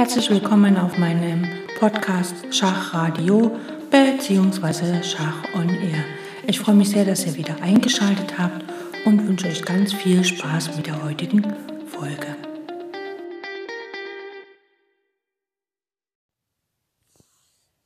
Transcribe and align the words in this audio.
Herzlich 0.00 0.30
willkommen 0.30 0.78
auf 0.78 0.96
meinem 0.96 1.46
Podcast 1.78 2.34
Schachradio 2.54 3.54
bzw. 3.90 5.02
Schach 5.02 5.44
on 5.54 5.68
Air. 5.68 6.02
Ich 6.46 6.58
freue 6.58 6.74
mich 6.74 6.88
sehr, 6.88 7.04
dass 7.04 7.26
ihr 7.26 7.34
wieder 7.34 7.60
eingeschaltet 7.60 8.38
habt 8.38 8.64
und 9.04 9.28
wünsche 9.28 9.48
euch 9.48 9.62
ganz 9.62 9.92
viel 9.92 10.24
Spaß 10.24 10.74
mit 10.74 10.86
der 10.86 11.04
heutigen 11.04 11.42
Folge. 11.84 12.34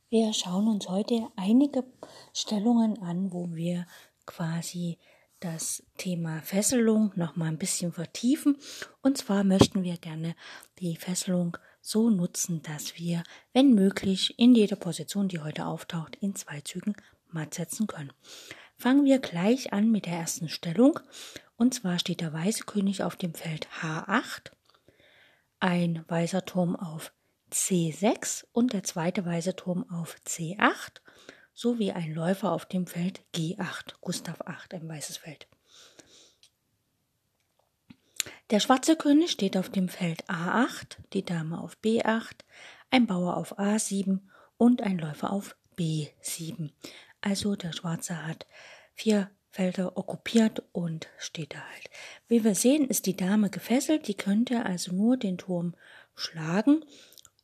Wir 0.09 0.31
schauen 0.31 0.69
uns 0.69 0.87
heute 0.87 1.27
einige 1.35 1.83
Stellungen 2.31 2.97
an, 3.01 3.33
wo 3.33 3.49
wir 3.53 3.87
quasi 4.25 4.99
das 5.41 5.83
Thema 5.97 6.41
Fesselung 6.43 7.11
noch 7.15 7.35
mal 7.35 7.47
ein 7.47 7.57
bisschen 7.57 7.91
vertiefen. 7.91 8.55
Und 9.01 9.17
zwar 9.17 9.43
möchten 9.43 9.83
wir 9.83 9.97
gerne 9.97 10.33
die 10.79 10.95
Fesselung 10.95 11.57
so 11.85 12.09
nutzen, 12.09 12.63
dass 12.63 12.97
wir, 12.97 13.23
wenn 13.53 13.75
möglich, 13.75 14.39
in 14.39 14.55
jeder 14.55 14.75
Position, 14.75 15.27
die 15.27 15.39
heute 15.39 15.67
auftaucht, 15.67 16.15
in 16.15 16.35
zwei 16.35 16.61
Zügen 16.61 16.95
matt 17.29 17.53
setzen 17.53 17.85
können. 17.85 18.11
Fangen 18.75 19.05
wir 19.05 19.19
gleich 19.19 19.71
an 19.71 19.91
mit 19.91 20.07
der 20.07 20.13
ersten 20.13 20.49
Stellung. 20.49 20.99
Und 21.57 21.73
zwar 21.75 21.99
steht 21.99 22.21
der 22.21 22.33
weiße 22.33 22.63
König 22.63 23.03
auf 23.03 23.15
dem 23.15 23.33
Feld 23.33 23.67
H8, 23.81 24.51
ein 25.59 26.03
weißer 26.07 26.43
Turm 26.45 26.75
auf 26.75 27.13
C6 27.51 28.45
und 28.51 28.73
der 28.73 28.83
zweite 28.83 29.23
weiße 29.23 29.55
Turm 29.55 29.89
auf 29.89 30.15
C8 30.27 31.01
sowie 31.53 31.91
ein 31.91 32.13
Läufer 32.13 32.51
auf 32.51 32.65
dem 32.65 32.87
Feld 32.87 33.21
G8, 33.33 33.93
Gustav 34.01 34.41
8, 34.41 34.73
ein 34.73 34.89
weißes 34.89 35.17
Feld. 35.17 35.47
Der 38.51 38.59
schwarze 38.59 38.95
König 38.95 39.31
steht 39.31 39.57
auf 39.57 39.69
dem 39.69 39.89
Feld 39.89 40.29
A8, 40.29 40.97
die 41.13 41.25
Dame 41.25 41.59
auf 41.59 41.77
B8, 41.83 42.41
ein 42.91 43.07
Bauer 43.07 43.37
auf 43.37 43.57
A7 43.57 44.19
und 44.57 44.83
ein 44.83 44.99
Läufer 44.99 45.31
auf 45.31 45.55
B7. 45.79 46.69
Also 47.21 47.55
der 47.55 47.73
Schwarze 47.73 48.23
hat 48.25 48.45
vier 48.93 49.31
Felder 49.49 49.97
okkupiert 49.97 50.61
und 50.73 51.07
steht 51.17 51.55
da 51.55 51.59
halt. 51.59 51.89
Wie 52.27 52.43
wir 52.43 52.53
sehen, 52.53 52.87
ist 52.87 53.07
die 53.07 53.17
Dame 53.17 53.49
gefesselt, 53.49 54.07
die 54.07 54.13
könnte 54.13 54.63
also 54.63 54.93
nur 54.93 55.17
den 55.17 55.39
Turm 55.39 55.73
schlagen 56.13 56.85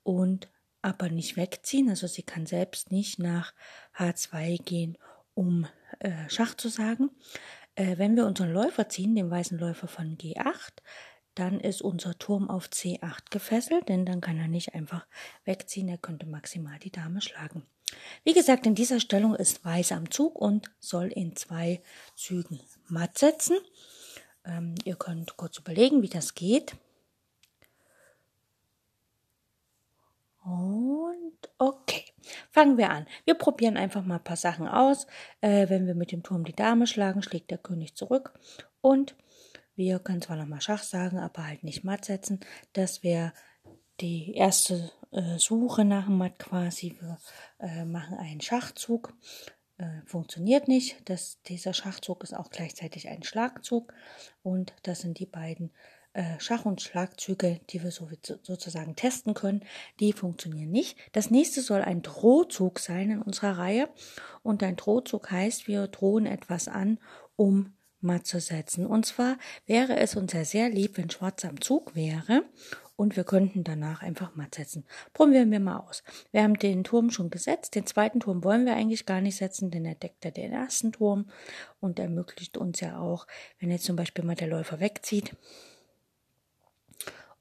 und 0.03 0.49
aber 0.83 1.09
nicht 1.09 1.35
wegziehen. 1.35 1.89
Also 1.89 2.05
sie 2.05 2.23
kann 2.23 2.45
selbst 2.45 2.91
nicht 2.91 3.17
nach 3.17 3.55
H2 3.97 4.61
gehen, 4.63 4.99
um 5.33 5.65
äh, 5.99 6.29
Schach 6.29 6.55
zu 6.55 6.69
sagen. 6.69 7.09
Äh, 7.75 7.97
wenn 7.97 8.15
wir 8.15 8.25
unseren 8.25 8.51
Läufer 8.51 8.89
ziehen, 8.89 9.15
den 9.15 9.29
weißen 9.29 9.57
Läufer 9.57 9.87
von 9.87 10.17
G8, 10.17 10.73
dann 11.35 11.59
ist 11.59 11.81
unser 11.81 12.17
Turm 12.17 12.49
auf 12.49 12.67
C8 12.67 13.29
gefesselt, 13.29 13.87
denn 13.89 14.05
dann 14.05 14.21
kann 14.21 14.37
er 14.37 14.47
nicht 14.47 14.75
einfach 14.75 15.05
wegziehen, 15.45 15.87
er 15.87 15.97
könnte 15.97 16.25
maximal 16.25 16.77
die 16.79 16.91
Dame 16.91 17.21
schlagen. 17.21 17.63
Wie 18.23 18.33
gesagt, 18.33 18.65
in 18.65 18.75
dieser 18.75 18.99
Stellung 18.99 19.35
ist 19.35 19.63
Weiß 19.65 19.91
am 19.91 20.11
Zug 20.11 20.35
und 20.39 20.71
soll 20.79 21.07
in 21.07 21.35
zwei 21.35 21.81
Zügen 22.15 22.59
matt 22.87 23.17
setzen. 23.17 23.57
Ähm, 24.45 24.75
ihr 24.85 24.95
könnt 24.95 25.37
kurz 25.37 25.57
überlegen, 25.57 26.01
wie 26.01 26.09
das 26.09 26.33
geht. 26.33 26.75
Und 30.43 31.37
okay, 31.59 32.05
fangen 32.71 32.77
wir 32.77 32.89
an. 32.89 33.05
Wir 33.25 33.33
probieren 33.33 33.77
einfach 33.77 34.03
mal 34.03 34.15
ein 34.15 34.23
paar 34.23 34.37
Sachen 34.37 34.67
aus. 34.67 35.07
Äh, 35.41 35.69
wenn 35.69 35.87
wir 35.87 35.95
mit 35.95 36.11
dem 36.11 36.23
Turm 36.23 36.45
die 36.45 36.55
Dame 36.55 36.87
schlagen, 36.87 37.21
schlägt 37.21 37.51
der 37.51 37.57
König 37.57 37.95
zurück. 37.95 38.33
Und 38.81 39.15
wir 39.75 39.99
können 39.99 40.21
zwar 40.21 40.37
nochmal 40.37 40.61
Schach 40.61 40.83
sagen, 40.83 41.19
aber 41.19 41.47
halt 41.47 41.63
nicht 41.63 41.83
matt 41.83 42.05
setzen. 42.05 42.39
Das 42.73 43.03
wäre 43.03 43.33
die 43.99 44.33
erste 44.35 44.91
äh, 45.11 45.37
Suche 45.37 45.83
nach 45.83 46.05
dem 46.05 46.17
Matt 46.17 46.39
quasi. 46.39 46.97
Wir 46.99 47.17
äh, 47.59 47.85
machen 47.85 48.17
einen 48.17 48.41
Schachzug. 48.41 49.13
Äh, 49.77 50.01
funktioniert 50.05 50.67
nicht. 50.67 51.09
Das, 51.09 51.41
dieser 51.43 51.73
Schachzug 51.73 52.23
ist 52.23 52.33
auch 52.33 52.49
gleichzeitig 52.49 53.09
ein 53.09 53.23
Schlagzug. 53.23 53.93
Und 54.43 54.73
das 54.83 55.01
sind 55.01 55.19
die 55.19 55.25
beiden 55.25 55.71
äh, 56.13 56.39
Schach- 56.39 56.65
und 56.65 56.81
Schlagzüge, 56.81 57.59
die 57.69 57.83
wir 57.83 57.91
so, 57.91 58.09
sozusagen 58.41 58.95
testen 58.95 59.33
können, 59.33 59.63
die 59.99 60.13
funktionieren 60.13 60.71
nicht. 60.71 60.97
Das 61.11 61.31
nächste 61.31 61.61
soll 61.61 61.81
ein 61.81 62.01
Drohzug 62.01 62.79
sein 62.79 63.11
in 63.11 63.21
unserer 63.21 63.57
Reihe. 63.57 63.89
Und 64.43 64.63
ein 64.63 64.75
Drohzug 64.75 65.31
heißt, 65.31 65.67
wir 65.67 65.87
drohen 65.87 66.25
etwas 66.25 66.67
an, 66.67 66.99
um 67.35 67.73
matt 68.01 68.25
zu 68.25 68.39
setzen. 68.39 68.85
Und 68.85 69.05
zwar 69.05 69.37
wäre 69.65 69.97
es 69.97 70.15
uns 70.15 70.33
ja 70.33 70.43
sehr 70.43 70.69
lieb, 70.69 70.97
wenn 70.97 71.09
Schwarz 71.09 71.45
am 71.45 71.61
Zug 71.61 71.95
wäre 71.95 72.43
und 72.95 73.15
wir 73.15 73.23
könnten 73.23 73.63
danach 73.63 74.01
einfach 74.01 74.35
matt 74.35 74.55
setzen. 74.55 74.85
Probieren 75.13 75.49
wir 75.51 75.59
mal 75.59 75.77
aus. 75.77 76.03
Wir 76.31 76.43
haben 76.43 76.59
den 76.59 76.83
Turm 76.83 77.09
schon 77.09 77.29
gesetzt. 77.29 77.73
Den 77.73 77.85
zweiten 77.85 78.19
Turm 78.19 78.43
wollen 78.43 78.65
wir 78.65 78.75
eigentlich 78.75 79.05
gar 79.05 79.21
nicht 79.21 79.37
setzen, 79.37 79.71
denn 79.71 79.85
er 79.85 79.95
deckt 79.95 80.25
ja 80.25 80.31
den 80.31 80.51
ersten 80.51 80.91
Turm 80.91 81.29
und 81.79 81.99
ermöglicht 81.99 82.57
uns 82.57 82.79
ja 82.79 82.99
auch, 82.99 83.27
wenn 83.59 83.71
jetzt 83.71 83.85
zum 83.85 83.95
Beispiel 83.95 84.25
mal 84.25 84.35
der 84.35 84.49
Läufer 84.49 84.79
wegzieht, 84.79 85.35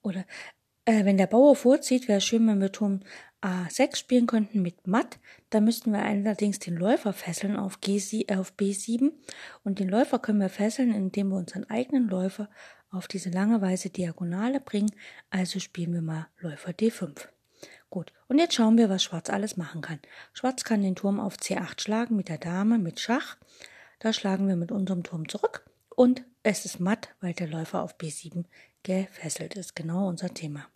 oder 0.03 0.25
äh, 0.84 1.05
wenn 1.05 1.19
der 1.19 1.27
Bauer 1.27 1.56
vorzieht, 1.56 2.09
wäre 2.09 2.19
es 2.19 2.25
schön, 2.25 2.47
wenn 2.47 2.61
wir 2.61 2.72
Turm 2.72 3.00
A6 3.43 3.97
spielen 3.97 4.27
könnten 4.27 4.61
mit 4.62 4.87
Matt. 4.87 5.19
Da 5.50 5.61
müssten 5.61 5.93
wir 5.93 6.03
allerdings 6.03 6.59
den 6.59 6.77
Läufer 6.77 7.12
fesseln 7.12 7.56
auf, 7.56 7.81
G, 7.81 7.97
äh, 7.97 8.37
auf 8.37 8.55
B7. 8.59 9.12
Und 9.65 9.78
den 9.78 9.88
Läufer 9.88 10.19
können 10.19 10.41
wir 10.41 10.49
fesseln, 10.49 10.94
indem 10.94 11.28
wir 11.28 11.37
unseren 11.37 11.69
eigenen 11.71 12.09
Läufer 12.09 12.49
auf 12.91 13.09
diese 13.09 13.31
lange 13.31 13.61
weiße 13.61 13.91
Diagonale 13.91 14.61
bringen. 14.61 14.91
Also 15.31 15.61
spielen 15.61 15.94
wir 15.94 16.03
mal 16.03 16.27
Läufer 16.41 16.72
D5. 16.72 17.28
Gut, 17.88 18.12
und 18.28 18.38
jetzt 18.38 18.55
schauen 18.55 18.78
wir, 18.78 18.88
was 18.88 19.03
Schwarz 19.03 19.31
alles 19.31 19.56
machen 19.56 19.81
kann. 19.81 19.99
Schwarz 20.32 20.65
kann 20.65 20.82
den 20.82 20.94
Turm 20.94 21.19
auf 21.19 21.37
C8 21.37 21.81
schlagen 21.81 22.17
mit 22.17 22.28
der 22.28 22.38
Dame, 22.38 22.78
mit 22.78 23.00
Schach. 23.00 23.37
Da 23.99 24.12
schlagen 24.12 24.49
wir 24.49 24.56
mit 24.56 24.71
unserem 24.71 25.03
Turm 25.03 25.28
zurück 25.28 25.65
und 25.94 26.25
es 26.43 26.65
ist 26.65 26.81
matt, 26.81 27.11
weil 27.21 27.34
der 27.34 27.49
Läufer 27.49 27.82
auf 27.82 27.97
B7 27.99 28.44
gefesselt 28.82 29.54
ist. 29.54 29.76
Genau 29.76 30.08
unser 30.08 30.32
Thema. 30.32 30.66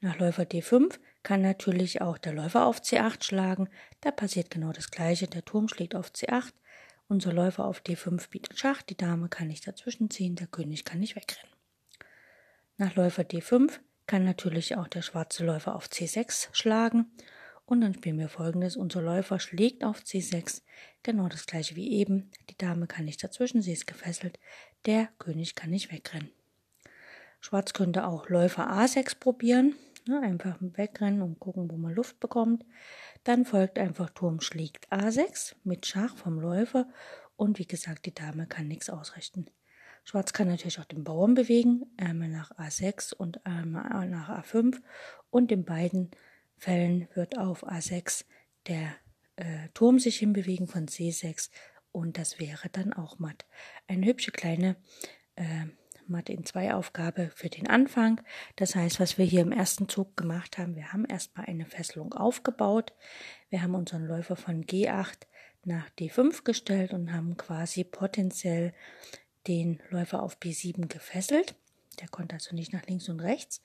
Nach 0.00 0.18
Läufer 0.18 0.42
D5 0.42 0.98
kann 1.22 1.42
natürlich 1.42 2.00
auch 2.00 2.18
der 2.18 2.32
Läufer 2.32 2.66
auf 2.66 2.80
C8 2.80 3.22
schlagen. 3.22 3.68
Da 4.00 4.10
passiert 4.10 4.50
genau 4.50 4.72
das 4.72 4.90
gleiche. 4.90 5.28
Der 5.28 5.44
Turm 5.44 5.68
schlägt 5.68 5.94
auf 5.94 6.10
C8. 6.10 6.52
Unser 7.08 7.32
Läufer 7.32 7.64
auf 7.64 7.82
D5 7.82 8.30
bietet 8.30 8.58
Schach. 8.58 8.82
Die 8.82 8.96
Dame 8.96 9.28
kann 9.28 9.46
nicht 9.46 9.66
dazwischen 9.66 10.10
ziehen. 10.10 10.34
Der 10.34 10.48
König 10.48 10.84
kann 10.84 11.00
nicht 11.00 11.14
wegrennen. 11.14 11.52
Nach 12.78 12.96
Läufer 12.96 13.22
D5 13.22 13.78
kann 14.06 14.24
natürlich 14.24 14.76
auch 14.76 14.88
der 14.88 15.02
schwarze 15.02 15.44
Läufer 15.44 15.76
auf 15.76 15.86
C6 15.86 16.48
schlagen. 16.52 17.12
Und 17.64 17.80
dann 17.80 17.94
spielen 17.94 18.18
wir 18.18 18.28
folgendes. 18.28 18.76
Unser 18.76 19.02
Läufer 19.02 19.38
schlägt 19.38 19.84
auf 19.84 20.00
C6. 20.00 20.62
Genau 21.04 21.28
das 21.28 21.46
gleiche 21.46 21.76
wie 21.76 21.92
eben. 21.92 22.30
Die 22.50 22.58
Dame 22.58 22.88
kann 22.88 23.04
nicht 23.04 23.22
dazwischen, 23.22 23.62
sie 23.62 23.72
ist 23.72 23.86
gefesselt. 23.86 24.38
Der 24.84 25.08
König 25.18 25.54
kann 25.54 25.70
nicht 25.70 25.92
wegrennen. 25.92 26.32
Schwarz 27.42 27.74
könnte 27.74 28.06
auch 28.06 28.30
Läufer 28.30 28.72
A6 28.72 29.18
probieren. 29.18 29.74
Ne, 30.08 30.20
einfach 30.20 30.56
wegrennen 30.60 31.22
und 31.22 31.38
gucken, 31.38 31.70
wo 31.70 31.76
man 31.76 31.94
Luft 31.94 32.18
bekommt. 32.18 32.64
Dann 33.22 33.44
folgt 33.44 33.78
einfach 33.78 34.10
Turm 34.10 34.40
schlägt 34.40 34.90
A6 34.90 35.54
mit 35.62 35.86
Schach 35.86 36.16
vom 36.16 36.40
Läufer. 36.40 36.88
Und 37.36 37.58
wie 37.58 37.66
gesagt, 37.66 38.06
die 38.06 38.14
Dame 38.14 38.46
kann 38.46 38.66
nichts 38.66 38.88
ausrichten. 38.88 39.46
Schwarz 40.04 40.32
kann 40.32 40.48
natürlich 40.48 40.80
auch 40.80 40.86
den 40.86 41.04
Bauern 41.04 41.34
bewegen, 41.34 41.84
einmal 41.96 42.28
nach 42.28 42.50
A6 42.52 43.14
und 43.14 43.44
einmal 43.46 44.08
nach 44.08 44.28
A5. 44.28 44.80
Und 45.30 45.52
in 45.52 45.64
beiden 45.64 46.10
Fällen 46.56 47.08
wird 47.14 47.38
auf 47.38 47.64
A6 47.64 48.24
der 48.66 48.94
äh, 49.36 49.68
Turm 49.74 49.98
sich 49.98 50.18
hinbewegen 50.18 50.66
von 50.66 50.86
C6 50.86 51.50
und 51.92 52.18
das 52.18 52.40
wäre 52.40 52.68
dann 52.70 52.92
auch 52.92 53.18
matt. 53.18 53.46
Eine 53.86 54.06
hübsche 54.06 54.32
kleine 54.32 54.76
äh, 55.36 55.66
In 56.08 56.44
zwei 56.44 56.74
Aufgabe 56.74 57.30
für 57.34 57.48
den 57.48 57.68
Anfang. 57.68 58.20
Das 58.56 58.74
heißt, 58.74 59.00
was 59.00 59.18
wir 59.18 59.24
hier 59.24 59.42
im 59.42 59.52
ersten 59.52 59.88
Zug 59.88 60.16
gemacht 60.16 60.58
haben, 60.58 60.76
wir 60.76 60.92
haben 60.92 61.04
erstmal 61.04 61.46
eine 61.46 61.64
Fesselung 61.64 62.12
aufgebaut. 62.12 62.92
Wir 63.50 63.62
haben 63.62 63.74
unseren 63.74 64.06
Läufer 64.06 64.36
von 64.36 64.64
G8 64.64 65.26
nach 65.64 65.88
D5 65.98 66.44
gestellt 66.44 66.92
und 66.92 67.12
haben 67.12 67.36
quasi 67.36 67.84
potenziell 67.84 68.72
den 69.46 69.80
Läufer 69.90 70.22
auf 70.22 70.38
B7 70.38 70.88
gefesselt. 70.88 71.54
Der 71.96 72.08
konnte 72.08 72.34
also 72.34 72.54
nicht 72.54 72.72
nach 72.72 72.86
links 72.86 73.08
und 73.08 73.20
rechts, 73.20 73.62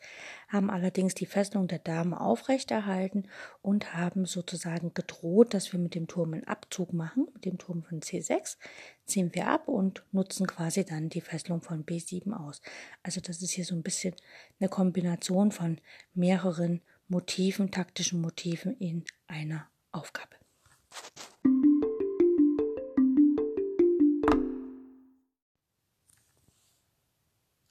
haben 0.47 0.69
allerdings 0.69 1.15
die 1.15 1.25
Fesselung 1.25 1.67
der 1.67 1.79
Dame 1.79 2.19
aufrechterhalten 2.19 3.27
und 3.61 3.93
haben 3.93 4.25
sozusagen 4.25 4.93
gedroht, 4.93 5.53
dass 5.53 5.71
wir 5.71 5.79
mit 5.79 5.95
dem 5.95 6.07
Turm 6.07 6.33
einen 6.33 6.43
Abzug 6.45 6.93
machen, 6.93 7.27
mit 7.33 7.45
dem 7.45 7.57
Turm 7.57 7.83
von 7.83 8.01
C6, 8.01 8.57
ziehen 9.05 9.33
wir 9.33 9.47
ab 9.47 9.67
und 9.67 10.03
nutzen 10.11 10.47
quasi 10.47 10.85
dann 10.85 11.09
die 11.09 11.21
Fesselung 11.21 11.61
von 11.61 11.85
B7 11.85 12.33
aus. 12.33 12.61
Also 13.03 13.21
das 13.21 13.41
ist 13.41 13.51
hier 13.51 13.65
so 13.65 13.75
ein 13.75 13.83
bisschen 13.83 14.15
eine 14.59 14.69
Kombination 14.69 15.51
von 15.51 15.79
mehreren 16.13 16.81
Motiven, 17.07 17.71
taktischen 17.71 18.21
Motiven 18.21 18.75
in 18.77 19.05
einer 19.27 19.69
Aufgabe. 19.91 20.35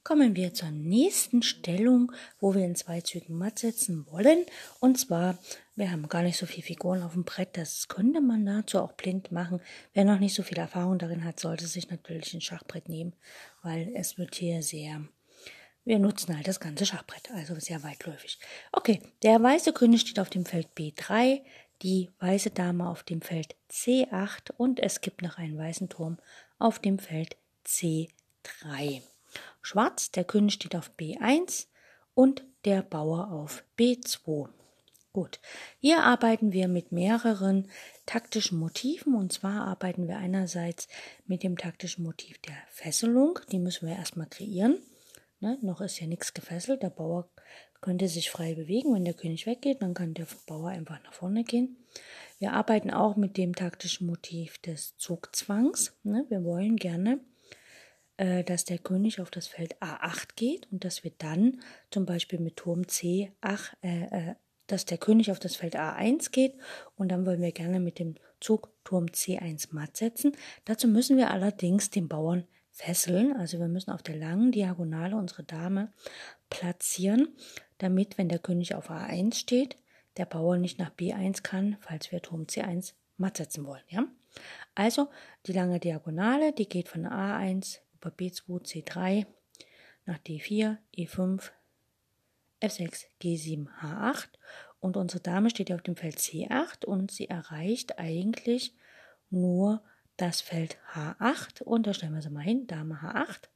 Kommen 0.06 0.36
wir 0.36 0.54
zur 0.54 0.70
nächsten 0.70 1.42
Stellung, 1.42 2.12
wo 2.38 2.54
wir 2.54 2.64
in 2.64 2.76
zwei 2.76 3.00
Zügen 3.00 3.36
matt 3.36 3.58
setzen 3.58 4.06
wollen. 4.08 4.46
Und 4.78 5.00
zwar, 5.00 5.36
wir 5.74 5.90
haben 5.90 6.08
gar 6.08 6.22
nicht 6.22 6.36
so 6.36 6.46
viele 6.46 6.62
Figuren 6.62 7.02
auf 7.02 7.14
dem 7.14 7.24
Brett, 7.24 7.56
das 7.56 7.88
könnte 7.88 8.20
man 8.20 8.46
dazu 8.46 8.78
auch 8.78 8.92
blind 8.92 9.32
machen. 9.32 9.60
Wer 9.94 10.04
noch 10.04 10.20
nicht 10.20 10.34
so 10.34 10.44
viel 10.44 10.58
Erfahrung 10.58 10.98
darin 10.98 11.24
hat, 11.24 11.40
sollte 11.40 11.66
sich 11.66 11.90
natürlich 11.90 12.32
ein 12.34 12.40
Schachbrett 12.40 12.88
nehmen, 12.88 13.14
weil 13.64 13.90
es 13.96 14.16
wird 14.16 14.36
hier 14.36 14.62
sehr 14.62 15.08
wir 15.84 15.98
nutzen 15.98 16.36
halt 16.36 16.46
das 16.46 16.60
ganze 16.60 16.86
Schachbrett, 16.86 17.30
also 17.32 17.58
sehr 17.58 17.82
weitläufig. 17.82 18.38
Okay, 18.70 19.02
der 19.24 19.42
weiße 19.42 19.72
König 19.72 20.02
steht 20.02 20.20
auf 20.20 20.30
dem 20.30 20.44
Feld 20.44 20.68
B3, 20.76 21.42
die 21.82 22.10
weiße 22.20 22.50
Dame 22.50 22.88
auf 22.88 23.02
dem 23.02 23.22
Feld 23.22 23.56
C8 23.72 24.52
und 24.56 24.78
es 24.78 25.00
gibt 25.00 25.22
noch 25.22 25.38
einen 25.38 25.58
weißen 25.58 25.88
Turm 25.88 26.18
auf 26.58 26.78
dem 26.78 27.00
Feld 27.00 27.36
C3. 27.64 29.02
Schwarz, 29.66 30.12
der 30.12 30.22
König 30.22 30.54
steht 30.54 30.76
auf 30.76 30.92
B1 30.96 31.66
und 32.14 32.44
der 32.64 32.82
Bauer 32.82 33.32
auf 33.32 33.64
B2. 33.76 34.48
Gut, 35.12 35.40
hier 35.80 36.04
arbeiten 36.04 36.52
wir 36.52 36.68
mit 36.68 36.92
mehreren 36.92 37.66
taktischen 38.04 38.60
Motiven 38.60 39.16
und 39.16 39.32
zwar 39.32 39.66
arbeiten 39.66 40.06
wir 40.06 40.18
einerseits 40.18 40.86
mit 41.24 41.42
dem 41.42 41.58
taktischen 41.58 42.04
Motiv 42.04 42.38
der 42.42 42.54
Fesselung, 42.68 43.40
die 43.50 43.58
müssen 43.58 43.88
wir 43.88 43.96
erstmal 43.96 44.28
kreieren. 44.28 44.78
Ne, 45.40 45.58
noch 45.62 45.80
ist 45.80 45.98
ja 45.98 46.06
nichts 46.06 46.32
gefesselt. 46.32 46.84
Der 46.84 46.90
Bauer 46.90 47.28
könnte 47.80 48.06
sich 48.06 48.30
frei 48.30 48.54
bewegen. 48.54 48.94
Wenn 48.94 49.04
der 49.04 49.14
König 49.14 49.46
weggeht, 49.46 49.82
dann 49.82 49.94
kann 49.94 50.14
der 50.14 50.28
Bauer 50.46 50.68
einfach 50.68 51.02
nach 51.02 51.12
vorne 51.12 51.42
gehen. 51.42 51.76
Wir 52.38 52.52
arbeiten 52.52 52.92
auch 52.92 53.16
mit 53.16 53.36
dem 53.36 53.54
taktischen 53.54 54.06
Motiv 54.06 54.58
des 54.58 54.96
Zugzwangs. 54.96 55.92
Ne, 56.04 56.24
wir 56.28 56.44
wollen 56.44 56.76
gerne, 56.76 57.20
dass 58.44 58.64
der 58.64 58.78
König 58.78 59.20
auf 59.20 59.30
das 59.30 59.46
Feld 59.46 59.80
A8 59.82 60.36
geht 60.36 60.70
und 60.72 60.84
dass 60.84 61.04
wir 61.04 61.12
dann 61.18 61.60
zum 61.90 62.06
Beispiel 62.06 62.38
mit 62.38 62.56
Turm 62.56 62.82
C8, 62.82 63.30
äh, 63.82 64.04
äh, 64.04 64.34
dass 64.66 64.84
der 64.84 64.98
König 64.98 65.30
auf 65.30 65.38
das 65.38 65.56
Feld 65.56 65.76
A1 65.76 66.30
geht 66.30 66.54
und 66.96 67.08
dann 67.10 67.26
wollen 67.26 67.42
wir 67.42 67.52
gerne 67.52 67.78
mit 67.78 67.98
dem 67.98 68.14
Zug 68.40 68.70
Turm 68.84 69.06
C1 69.06 69.68
matt 69.70 69.96
setzen. 69.96 70.32
Dazu 70.64 70.88
müssen 70.88 71.16
wir 71.16 71.30
allerdings 71.30 71.90
den 71.90 72.08
Bauern 72.08 72.46
fesseln. 72.70 73.34
Also 73.36 73.58
wir 73.58 73.68
müssen 73.68 73.90
auf 73.90 74.02
der 74.02 74.16
langen 74.16 74.52
Diagonale 74.52 75.16
unsere 75.16 75.44
Dame 75.44 75.92
platzieren, 76.50 77.28
damit, 77.78 78.18
wenn 78.18 78.28
der 78.28 78.38
König 78.38 78.74
auf 78.74 78.90
A1 78.90 79.34
steht, 79.34 79.76
der 80.16 80.26
Bauer 80.26 80.56
nicht 80.56 80.78
nach 80.78 80.90
B1 80.90 81.42
kann, 81.42 81.76
falls 81.80 82.10
wir 82.12 82.22
Turm 82.22 82.42
C1 82.44 82.94
matt 83.18 83.36
setzen 83.36 83.66
wollen. 83.66 83.82
Ja? 83.88 84.06
Also 84.74 85.08
die 85.46 85.52
lange 85.52 85.80
Diagonale, 85.80 86.52
die 86.52 86.68
geht 86.68 86.88
von 86.88 87.06
A1 87.06 87.80
über 87.96 88.10
B2, 88.10 88.62
C3 88.62 89.26
nach 90.04 90.18
D4, 90.18 90.78
E5, 90.96 91.50
F6, 92.60 93.06
G7, 93.20 93.68
H8 93.80 94.28
und 94.80 94.96
unsere 94.96 95.20
Dame 95.20 95.50
steht 95.50 95.72
auf 95.72 95.82
dem 95.82 95.96
Feld 95.96 96.18
C8 96.18 96.84
und 96.84 97.10
sie 97.10 97.28
erreicht 97.28 97.98
eigentlich 97.98 98.74
nur 99.30 99.82
das 100.16 100.40
Feld 100.40 100.78
H8 100.94 101.62
und 101.62 101.86
da 101.86 101.94
stellen 101.94 102.14
wir 102.14 102.22
sie 102.22 102.30
mal 102.30 102.40
hin, 102.40 102.66
Dame 102.66 103.00
H8. 103.02 103.48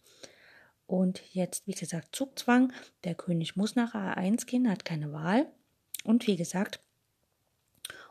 Und 0.87 1.23
jetzt, 1.33 1.69
wie 1.69 1.73
gesagt, 1.73 2.17
Zugzwang. 2.17 2.73
Der 3.05 3.15
König 3.15 3.55
muss 3.55 3.77
nach 3.77 3.95
A1 3.95 4.45
gehen, 4.47 4.69
hat 4.69 4.85
keine 4.85 5.13
Wahl. 5.13 5.47
Und 6.03 6.27
wie 6.27 6.35
gesagt, 6.35 6.81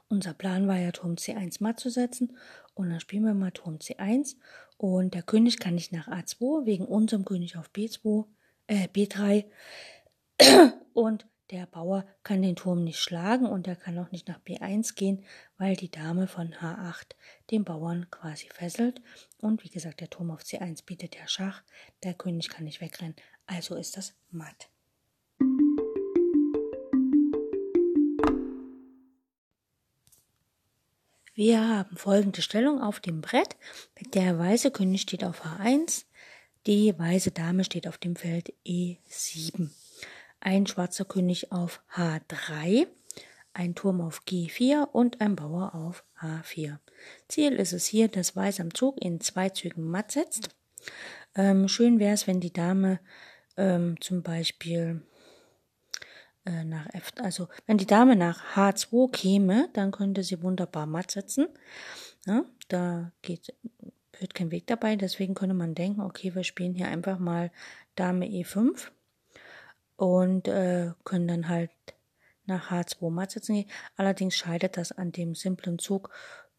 unser 0.08 0.34
Plan 0.34 0.66
war 0.68 0.78
ja, 0.78 0.92
Turm 0.94 1.16
C1 1.16 1.58
matt 1.60 1.80
zu 1.80 1.90
setzen. 1.90 2.38
Und 2.76 2.90
dann 2.90 3.02
spielen 3.02 3.26
wir 3.26 3.34
mal 3.34 3.52
Turm 3.52 3.80
C1. 3.80 4.38
Und 4.80 5.14
der 5.14 5.24
König 5.24 5.60
kann 5.60 5.76
nicht 5.76 5.92
nach 5.92 6.08
A2, 6.08 6.66
wegen 6.66 6.86
unserem 6.86 7.26
König 7.26 7.58
auf 7.58 7.70
B2, 7.72 8.24
äh, 8.68 8.88
B3. 8.88 9.44
Und 10.94 11.28
der 11.52 11.66
Bauer 11.66 12.06
kann 12.24 12.42
den 12.42 12.56
Turm 12.56 12.86
nicht 12.86 13.00
schlagen 13.00 13.48
und 13.48 13.68
er 13.68 13.76
kann 13.76 13.98
auch 13.98 14.12
nicht 14.12 14.28
nach 14.28 14.40
B1 14.40 14.94
gehen, 14.94 15.26
weil 15.58 15.76
die 15.76 15.90
Dame 15.90 16.28
von 16.28 16.54
H8 16.54 17.16
den 17.50 17.66
Bauern 17.66 18.10
quasi 18.12 18.48
fesselt. 18.54 19.02
Und 19.40 19.64
wie 19.64 19.70
gesagt, 19.70 20.00
der 20.00 20.12
Turm 20.12 20.30
auf 20.30 20.42
C1 20.42 20.86
bietet 20.86 21.16
ja 21.16 21.28
Schach, 21.28 21.64
der 22.04 22.14
König 22.14 22.50
kann 22.50 22.66
nicht 22.66 22.82
wegrennen, 22.82 23.16
also 23.48 23.76
ist 23.76 23.98
das 23.98 24.14
matt. 24.30 24.70
Wir 31.40 31.66
haben 31.66 31.96
folgende 31.96 32.42
Stellung 32.42 32.82
auf 32.82 33.00
dem 33.00 33.22
Brett. 33.22 33.56
Der 34.14 34.38
weiße 34.38 34.72
König 34.72 35.04
steht 35.04 35.24
auf 35.24 35.46
H1, 35.46 36.04
die 36.68 36.94
weiße 37.00 37.32
Dame 37.32 37.64
steht 37.64 37.88
auf 37.88 37.98
dem 37.98 38.18
Feld 38.18 38.52
E7 38.68 39.70
ein 40.42 40.68
schwarzer 40.68 41.06
König 41.06 41.54
auf 41.54 41.82
H3, 41.96 42.88
ein 43.54 43.74
Turm 43.74 44.02
auf 44.02 44.24
G4 44.28 44.90
und 44.92 45.22
ein 45.22 45.38
Bauer 45.38 45.74
auf 45.76 46.04
H4. 46.22 46.78
Ziel 47.30 47.54
ist 47.54 47.72
es 47.72 47.86
hier, 47.86 48.10
dass 48.10 48.36
Weiß 48.36 48.60
am 48.60 48.74
Zug 48.74 49.02
in 49.02 49.22
zwei 49.22 49.48
Zügen 49.48 49.90
matt 49.90 50.12
setzt. 50.12 50.50
Ähm, 51.36 51.70
schön 51.70 52.00
wäre 52.00 52.16
es, 52.16 52.28
wenn 52.28 52.42
die 52.42 52.52
Dame 52.52 53.00
ähm, 53.56 53.96
zum 54.02 54.24
Beispiel 54.24 55.04
äh, 56.46 56.64
nach 56.64 56.88
F, 56.94 57.14
also 57.20 57.48
wenn 57.66 57.78
die 57.78 57.86
Dame 57.86 58.16
nach 58.16 58.56
H2 58.56 59.12
käme, 59.12 59.70
dann 59.74 59.92
könnte 59.92 60.24
sie 60.24 60.42
wunderbar 60.42 60.86
matt 60.86 61.12
setzen. 61.12 61.48
Ja, 62.26 62.44
da 62.68 63.12
geht, 63.22 63.54
führt 64.14 64.34
kein 64.34 64.52
Weg 64.52 64.68
dabei, 64.68 64.96
deswegen 64.96 65.36
könnte 65.36 65.56
man 65.56 65.76
denken, 65.76 66.02
okay, 66.02 66.36
wir 66.36 66.44
spielen 66.44 66.74
hier 66.74 66.88
einfach 66.88 67.20
mal 67.20 67.52
Dame 67.96 68.26
E5 68.26 68.90
und 69.96 70.48
äh, 70.48 70.92
können 71.04 71.28
dann 71.28 71.48
halt 71.50 71.72
nach 72.46 72.72
H2 72.72 73.10
matt 73.12 73.32
setzen 73.32 73.56
gehen. 73.56 73.70
Allerdings 73.96 74.36
scheitert 74.36 74.78
das 74.78 74.92
an 74.92 75.12
dem 75.12 75.36
simplen 75.36 75.80
Zug 75.80 76.10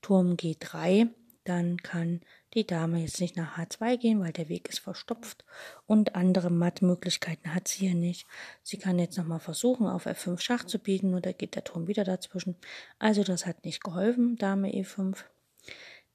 Turm 0.02 0.34
G3. 0.34 1.08
Dann 1.44 1.78
kann 1.78 2.20
die 2.54 2.66
Dame 2.66 3.00
jetzt 3.00 3.20
nicht 3.20 3.36
nach 3.36 3.56
H2 3.56 3.96
gehen, 3.96 4.20
weil 4.20 4.32
der 4.32 4.48
Weg 4.48 4.68
ist 4.68 4.80
verstopft 4.80 5.44
und 5.86 6.14
andere 6.14 6.50
Mattmöglichkeiten 6.50 7.54
hat 7.54 7.68
sie 7.68 7.86
hier 7.86 7.94
nicht. 7.94 8.26
Sie 8.62 8.78
kann 8.78 8.98
jetzt 8.98 9.16
nochmal 9.16 9.40
versuchen, 9.40 9.86
auf 9.86 10.06
F5 10.06 10.38
Schach 10.40 10.64
zu 10.64 10.78
bieten, 10.78 11.10
nur 11.10 11.20
da 11.20 11.32
geht 11.32 11.54
der 11.54 11.64
Turm 11.64 11.86
wieder 11.86 12.04
dazwischen. 12.04 12.56
Also 12.98 13.24
das 13.24 13.46
hat 13.46 13.64
nicht 13.64 13.82
geholfen, 13.82 14.36
Dame 14.36 14.68
E5 14.70 15.24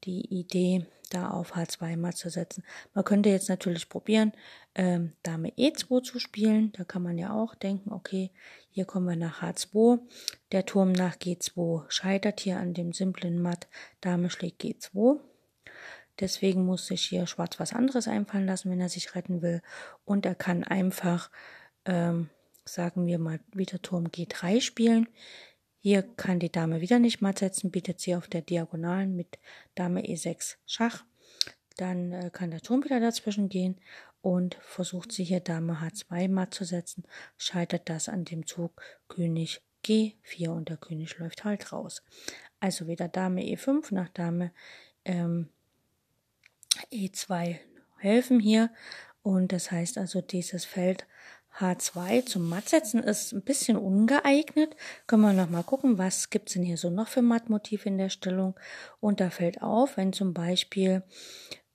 die 0.06 0.26
Idee, 0.34 0.86
da 1.10 1.30
auf 1.30 1.54
H2 1.54 1.96
mal 1.96 2.14
zu 2.14 2.30
setzen. 2.30 2.64
Man 2.94 3.04
könnte 3.04 3.28
jetzt 3.28 3.48
natürlich 3.48 3.88
probieren, 3.88 4.32
ähm, 4.74 5.12
Dame 5.22 5.50
E2 5.50 6.02
zu 6.02 6.18
spielen. 6.18 6.72
Da 6.72 6.84
kann 6.84 7.02
man 7.02 7.18
ja 7.18 7.32
auch 7.32 7.54
denken, 7.54 7.92
okay, 7.92 8.30
hier 8.70 8.84
kommen 8.84 9.06
wir 9.08 9.16
nach 9.16 9.42
H2. 9.42 10.00
Der 10.52 10.66
Turm 10.66 10.92
nach 10.92 11.16
G2 11.16 11.84
scheitert 11.90 12.40
hier 12.40 12.58
an 12.58 12.74
dem 12.74 12.92
simplen 12.92 13.40
Matt. 13.40 13.68
Dame 14.00 14.30
schlägt 14.30 14.62
G2. 14.62 15.20
Deswegen 16.20 16.64
muss 16.64 16.86
sich 16.86 17.02
hier 17.02 17.26
Schwarz 17.26 17.60
was 17.60 17.72
anderes 17.72 18.08
einfallen 18.08 18.46
lassen, 18.46 18.70
wenn 18.70 18.80
er 18.80 18.88
sich 18.88 19.14
retten 19.14 19.42
will. 19.42 19.62
Und 20.04 20.24
er 20.24 20.34
kann 20.34 20.64
einfach, 20.64 21.30
ähm, 21.84 22.30
sagen 22.64 23.06
wir 23.06 23.18
mal, 23.18 23.40
wieder 23.52 23.82
Turm 23.82 24.06
G3 24.06 24.60
spielen. 24.60 25.08
Hier 25.86 26.02
kann 26.02 26.40
die 26.40 26.50
Dame 26.50 26.80
wieder 26.80 26.98
nicht 26.98 27.20
matt 27.20 27.38
setzen, 27.38 27.70
bietet 27.70 28.00
sie 28.00 28.16
auf 28.16 28.26
der 28.26 28.42
Diagonalen 28.42 29.14
mit 29.14 29.38
Dame 29.76 30.00
E6 30.00 30.56
Schach. 30.66 31.04
Dann 31.76 32.10
äh, 32.10 32.30
kann 32.32 32.50
der 32.50 32.60
Turm 32.60 32.82
wieder 32.82 32.98
dazwischen 32.98 33.48
gehen 33.48 33.80
und 34.20 34.56
versucht 34.62 35.12
sie 35.12 35.22
hier 35.22 35.38
Dame 35.38 35.74
H2 35.74 36.28
matt 36.28 36.54
zu 36.54 36.64
setzen. 36.64 37.04
Scheitert 37.38 37.88
das 37.88 38.08
an 38.08 38.24
dem 38.24 38.48
Zug 38.48 38.82
König 39.06 39.62
G4 39.84 40.48
und 40.48 40.70
der 40.70 40.76
König 40.76 41.20
läuft 41.20 41.44
halt 41.44 41.72
raus. 41.72 42.02
Also 42.58 42.88
wieder 42.88 43.06
Dame 43.06 43.42
E5 43.42 43.94
nach 43.94 44.08
Dame 44.08 44.50
ähm, 45.04 45.50
E2 46.92 47.60
helfen 47.98 48.40
hier 48.40 48.72
und 49.22 49.52
das 49.52 49.70
heißt 49.70 49.98
also 49.98 50.20
dieses 50.20 50.64
Feld 50.64 51.06
H2 51.58 52.26
zum 52.26 52.48
Mattsetzen 52.48 53.02
ist 53.02 53.32
ein 53.32 53.42
bisschen 53.42 53.76
ungeeignet. 53.76 54.76
Können 55.06 55.22
wir 55.22 55.32
noch 55.32 55.48
mal 55.48 55.62
gucken, 55.62 55.96
was 55.96 56.30
gibt's 56.30 56.52
denn 56.52 56.62
hier 56.62 56.76
so 56.76 56.90
noch 56.90 57.08
für 57.08 57.22
Mattmotive 57.22 57.88
in 57.88 57.98
der 57.98 58.10
Stellung. 58.10 58.54
Und 59.00 59.20
da 59.20 59.30
fällt 59.30 59.62
auf, 59.62 59.96
wenn 59.96 60.12
zum 60.12 60.34
Beispiel 60.34 61.02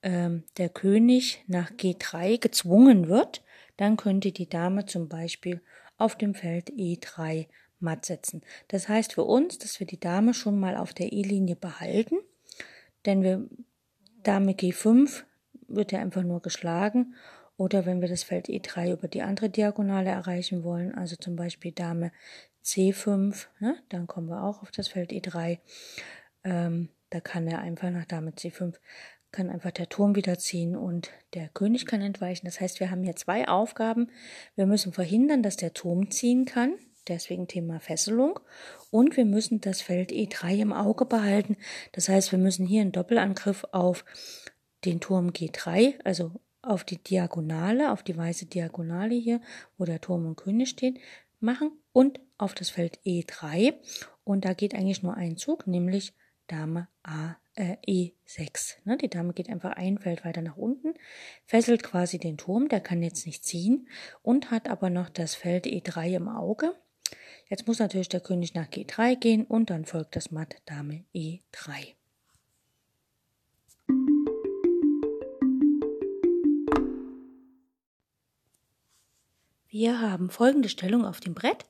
ähm, 0.04 0.44
der 0.58 0.70
König 0.70 1.44
nach 1.48 1.72
G3 1.72 2.40
gezwungen 2.40 3.08
wird, 3.08 3.44
dann 3.78 3.98
könnte 3.98 4.32
die 4.32 4.50
Dame 4.50 4.86
zum 4.86 5.10
Beispiel 5.10 5.62
auf 5.98 6.16
dem 6.16 6.36
Feld 6.36 6.70
E3 6.72 7.48
matt 7.80 8.06
setzen. 8.06 8.44
Das 8.68 8.88
heißt 8.88 9.14
für 9.14 9.24
uns, 9.24 9.58
dass 9.58 9.80
wir 9.80 9.88
die 9.88 10.00
Dame 10.00 10.34
schon 10.34 10.60
mal 10.60 10.78
auf 10.78 10.94
der 10.94 11.12
E-Linie 11.12 11.56
behalten, 11.56 12.18
denn 13.06 13.24
wir 13.24 13.48
Dame 14.22 14.52
G5 14.52 15.24
wird 15.68 15.92
ja 15.92 16.00
einfach 16.00 16.22
nur 16.24 16.42
geschlagen 16.42 17.16
oder 17.62 17.86
wenn 17.86 18.02
wir 18.02 18.08
das 18.08 18.24
Feld 18.24 18.48
E3 18.48 18.94
über 18.94 19.08
die 19.08 19.22
andere 19.22 19.48
Diagonale 19.48 20.10
erreichen 20.10 20.64
wollen, 20.64 20.96
also 20.96 21.16
zum 21.16 21.36
Beispiel 21.36 21.72
Dame 21.72 22.12
C5, 22.64 23.46
ne, 23.60 23.78
dann 23.90 24.08
kommen 24.08 24.30
wir 24.30 24.44
auch 24.44 24.64
auf 24.64 24.72
das 24.72 24.88
Feld 24.88 25.12
E3. 25.12 25.60
Ähm, 26.44 26.90
da 27.12 27.20
kann 27.20 27.46
er 27.46 27.60
einfach 27.60 27.92
nach 27.92 28.06
Dame 28.06 28.32
C5 28.32 28.74
kann 29.32 29.52
einfach 29.52 29.70
der 29.70 29.90
Turm 29.90 30.16
wieder 30.16 30.40
ziehen 30.40 30.76
und 30.76 31.12
der 31.36 31.50
König 31.50 31.86
kann 31.86 32.02
entweichen. 32.02 32.48
Das 32.48 32.60
heißt, 32.60 32.80
wir 32.80 32.90
haben 32.90 33.04
hier 33.04 33.16
zwei 33.16 33.48
Aufgaben. 33.48 34.10
Wir 34.56 34.66
müssen 34.66 34.92
verhindern, 34.92 35.44
dass 35.44 35.56
der 35.56 35.74
Turm 35.74 36.10
ziehen 36.10 36.46
kann, 36.46 36.74
deswegen 37.08 37.48
Thema 37.48 37.80
Fesselung. 37.80 38.40
Und 38.90 39.16
wir 39.18 39.26
müssen 39.26 39.62
das 39.62 39.82
Feld 39.82 40.12
E3 40.12 40.58
im 40.58 40.74
Auge 40.74 41.06
behalten. 41.06 41.58
Das 41.92 42.10
heißt, 42.10 42.32
wir 42.32 42.40
müssen 42.40 42.66
hier 42.66 42.82
einen 42.82 42.92
Doppelangriff 42.92 43.66
auf 43.72 44.04
den 44.84 45.00
Turm 45.00 45.30
G3, 45.30 46.04
also 46.04 46.42
auf 46.62 46.84
die 46.84 46.98
Diagonale, 46.98 47.92
auf 47.92 48.04
die 48.04 48.18
weiße 48.18 48.46
Diagonale 48.46 49.16
hier, 49.16 49.42
wo 49.78 49.86
der 49.86 50.02
Turm 50.02 50.26
und 50.26 50.36
König 50.36 50.70
stehen, 50.70 51.00
machen 51.40 51.72
und 51.92 52.20
auf 52.38 52.54
das 52.54 52.70
Feld 52.70 53.00
E3. 53.06 53.74
Und 54.24 54.46
da 54.46 54.54
geht 54.54 54.76
eigentlich 54.76 55.04
nur 55.04 55.16
ein 55.16 55.38
Zug, 55.38 55.68
nämlich 55.68 56.14
Dame 56.48 56.88
A, 57.04 57.36
äh, 57.56 57.78
E6. 57.88 58.76
Ne, 58.84 58.98
die 58.98 59.10
Dame 59.10 59.34
geht 59.34 59.50
einfach 59.50 59.72
ein 59.72 59.98
Feld 59.98 60.26
weiter 60.26 60.42
nach 60.42 60.58
unten, 60.58 60.94
fesselt 61.46 61.84
quasi 61.84 62.20
den 62.20 62.38
Turm, 62.38 62.68
der 62.70 62.82
kann 62.82 63.02
jetzt 63.02 63.26
nicht 63.26 63.44
ziehen 63.44 63.88
und 64.22 64.52
hat 64.52 64.70
aber 64.70 64.90
noch 64.90 65.10
das 65.10 65.36
Feld 65.36 65.66
E3 65.66 66.16
im 66.16 66.28
Auge. 66.28 66.76
Jetzt 67.48 67.68
muss 67.68 67.80
natürlich 67.80 68.10
der 68.10 68.22
König 68.22 68.54
nach 68.54 68.68
G3 68.68 69.16
gehen 69.18 69.46
und 69.46 69.70
dann 69.70 69.86
folgt 69.86 70.16
das 70.16 70.32
Matt 70.32 70.56
Dame 70.66 71.04
E3. 71.14 71.96
Wir 79.72 80.02
haben 80.02 80.30
folgende 80.30 80.68
Stellung 80.68 81.06
auf 81.06 81.22
dem 81.22 81.34
Brett. 81.34 81.66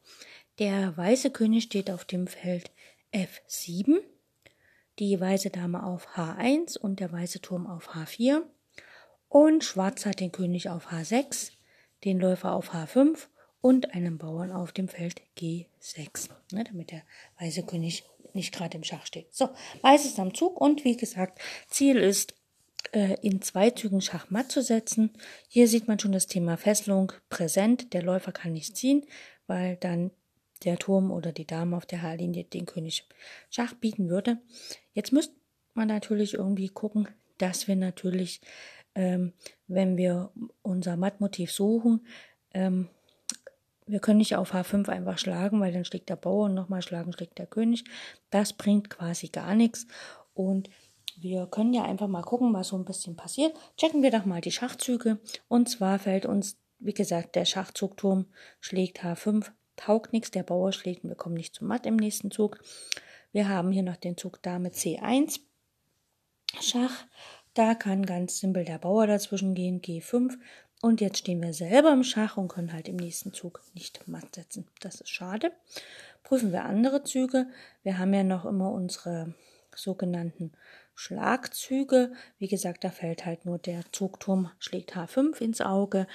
Der 0.57 0.97
weiße 0.97 1.29
König 1.29 1.65
steht 1.65 1.91
auf 1.91 2.03
dem 2.03 2.25
Feld 2.25 2.71
F7 3.13 3.99
die 4.97 5.19
weiße 5.19 5.51
Dame 5.51 5.83
auf 5.83 6.07
H1 6.17 6.79
und 6.79 6.99
der 6.99 7.11
weiße 7.11 7.41
Turm 7.41 7.67
auf 7.67 7.95
H4. 7.95 8.41
Und 9.29 9.63
Schwarz 9.63 10.07
hat 10.07 10.19
den 10.19 10.31
König 10.31 10.67
auf 10.69 10.91
H6, 10.91 11.51
den 12.03 12.19
Läufer 12.19 12.53
auf 12.53 12.73
H5 12.73 13.27
und 13.61 13.93
einen 13.93 14.17
Bauern 14.17 14.51
auf 14.51 14.71
dem 14.71 14.87
Feld 14.87 15.21
G6, 15.37 16.29
ne, 16.53 16.63
damit 16.63 16.89
der 16.89 17.03
weiße 17.39 17.67
König 17.67 18.03
nicht 18.33 18.51
gerade 18.51 18.77
im 18.77 18.83
Schach 18.83 19.05
steht. 19.05 19.31
So, 19.31 19.49
Weiß 19.81 20.05
ist 20.05 20.17
am 20.17 20.33
Zug 20.33 20.59
und 20.59 20.83
wie 20.85 20.97
gesagt, 20.97 21.39
Ziel 21.67 21.97
ist, 21.97 22.33
in 23.21 23.41
zwei 23.41 23.69
Zügen 23.69 24.01
Schachmatt 24.01 24.51
zu 24.51 24.61
setzen. 24.61 25.11
Hier 25.47 25.67
sieht 25.67 25.87
man 25.87 25.99
schon 25.99 26.11
das 26.11 26.27
Thema 26.27 26.57
Fesselung 26.57 27.13
präsent. 27.29 27.93
Der 27.93 28.01
Läufer 28.01 28.31
kann 28.31 28.53
nicht 28.53 28.75
ziehen, 28.75 29.05
weil 29.47 29.77
dann 29.77 30.11
der 30.63 30.77
Turm 30.77 31.11
oder 31.11 31.31
die 31.31 31.47
Dame 31.47 31.75
auf 31.75 31.85
der 31.85 32.01
H-Linie 32.01 32.43
den 32.43 32.65
König 32.65 33.07
Schach 33.49 33.73
bieten 33.73 34.09
würde. 34.09 34.37
Jetzt 34.93 35.11
müsste 35.11 35.33
man 35.73 35.87
natürlich 35.87 36.33
irgendwie 36.35 36.69
gucken, 36.69 37.07
dass 37.37 37.67
wir 37.67 37.75
natürlich, 37.75 38.41
ähm, 38.95 39.33
wenn 39.67 39.97
wir 39.97 40.31
unser 40.61 40.97
Mattmotiv 40.97 41.51
suchen, 41.51 42.05
ähm, 42.53 42.89
wir 43.87 43.99
können 43.99 44.19
nicht 44.19 44.35
auf 44.35 44.53
H5 44.53 44.87
einfach 44.89 45.17
schlagen, 45.17 45.59
weil 45.59 45.73
dann 45.73 45.85
schlägt 45.85 46.09
der 46.09 46.15
Bauer 46.15 46.45
und 46.45 46.53
nochmal 46.53 46.81
schlagen 46.81 47.11
schlägt 47.11 47.39
der 47.39 47.47
König. 47.47 47.83
Das 48.29 48.53
bringt 48.53 48.89
quasi 48.89 49.27
gar 49.27 49.55
nichts. 49.55 49.87
Und 50.33 50.69
wir 51.21 51.47
können 51.47 51.73
ja 51.73 51.83
einfach 51.83 52.07
mal 52.07 52.23
gucken, 52.23 52.53
was 52.53 52.69
so 52.69 52.77
ein 52.77 52.85
bisschen 52.85 53.15
passiert. 53.15 53.55
Checken 53.77 54.01
wir 54.01 54.11
doch 54.11 54.25
mal 54.25 54.41
die 54.41 54.51
Schachzüge. 54.51 55.19
Und 55.47 55.69
zwar 55.69 55.99
fällt 55.99 56.25
uns, 56.25 56.57
wie 56.79 56.93
gesagt, 56.93 57.35
der 57.35 57.45
Schachzugturm 57.45 58.25
schlägt 58.59 59.03
H5, 59.03 59.51
taugt 59.75 60.13
nichts, 60.13 60.31
der 60.31 60.43
Bauer 60.43 60.71
schlägt 60.71 61.03
und 61.03 61.09
wir 61.09 61.15
kommen 61.15 61.35
nicht 61.35 61.55
zum 61.55 61.67
Matt 61.67 61.85
im 61.85 61.95
nächsten 61.95 62.31
Zug. 62.31 62.59
Wir 63.31 63.47
haben 63.47 63.71
hier 63.71 63.83
noch 63.83 63.97
den 63.97 64.17
Zug 64.17 64.41
Dame 64.41 64.69
C1 64.69 65.39
Schach. 66.59 67.05
Da 67.53 67.75
kann 67.75 68.05
ganz 68.05 68.39
simpel 68.39 68.65
der 68.65 68.77
Bauer 68.77 69.07
dazwischen 69.07 69.55
gehen, 69.55 69.81
G5. 69.81 70.37
Und 70.81 70.99
jetzt 70.99 71.19
stehen 71.19 71.41
wir 71.41 71.53
selber 71.53 71.93
im 71.93 72.03
Schach 72.03 72.37
und 72.37 72.47
können 72.47 72.73
halt 72.73 72.87
im 72.87 72.95
nächsten 72.95 73.33
Zug 73.33 73.61
nicht 73.73 74.07
matt 74.07 74.35
setzen. 74.35 74.67
Das 74.79 74.99
ist 74.99 75.09
schade. 75.09 75.51
Prüfen 76.23 76.51
wir 76.51 76.65
andere 76.65 77.03
Züge. 77.03 77.47
Wir 77.83 77.99
haben 77.99 78.13
ja 78.13 78.23
noch 78.23 78.45
immer 78.45 78.71
unsere 78.71 79.35
sogenannten 79.75 80.51
Schlagzüge. 80.95 82.13
Wie 82.37 82.47
gesagt, 82.47 82.83
da 82.83 82.89
fällt 82.89 83.25
halt 83.25 83.45
nur 83.45 83.57
der 83.57 83.83
Zugturm, 83.91 84.51
schlägt 84.59 84.95
H5 84.95 85.39
ins 85.41 85.61
Auge. 85.61 86.07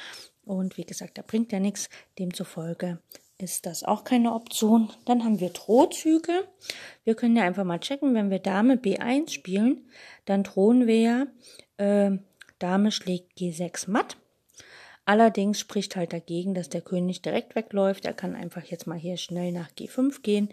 Und 0.44 0.76
wie 0.76 0.84
gesagt, 0.84 1.18
da 1.18 1.22
bringt 1.22 1.52
ja 1.52 1.60
nichts. 1.60 1.88
Demzufolge 2.18 2.98
ist 3.38 3.66
das 3.66 3.84
auch 3.84 4.04
keine 4.04 4.32
Option. 4.32 4.90
Dann 5.04 5.24
haben 5.24 5.40
wir 5.40 5.50
Drohzüge. 5.50 6.48
Wir 7.04 7.14
können 7.14 7.36
ja 7.36 7.44
einfach 7.44 7.64
mal 7.64 7.80
checken, 7.80 8.14
wenn 8.14 8.30
wir 8.30 8.38
Dame 8.38 8.76
B1 8.76 9.30
spielen, 9.30 9.88
dann 10.24 10.42
drohen 10.42 10.86
wir 10.86 11.00
ja, 11.00 11.26
äh, 11.76 12.18
Dame 12.58 12.90
schlägt 12.90 13.38
G6 13.38 13.90
matt. 13.90 14.16
Allerdings 15.04 15.60
spricht 15.60 15.94
halt 15.94 16.12
dagegen, 16.12 16.54
dass 16.54 16.68
der 16.68 16.80
König 16.80 17.22
direkt 17.22 17.54
wegläuft. 17.54 18.06
Er 18.06 18.14
kann 18.14 18.34
einfach 18.34 18.64
jetzt 18.64 18.88
mal 18.88 18.98
hier 18.98 19.18
schnell 19.18 19.52
nach 19.52 19.70
G5 19.70 20.22
gehen, 20.22 20.48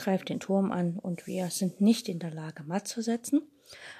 greift 0.00 0.28
den 0.28 0.40
Turm 0.40 0.72
an 0.72 0.98
und 0.98 1.26
wir 1.26 1.50
sind 1.50 1.80
nicht 1.80 2.08
in 2.08 2.18
der 2.18 2.32
Lage, 2.32 2.64
matt 2.64 2.88
zu 2.88 3.02
setzen. 3.02 3.42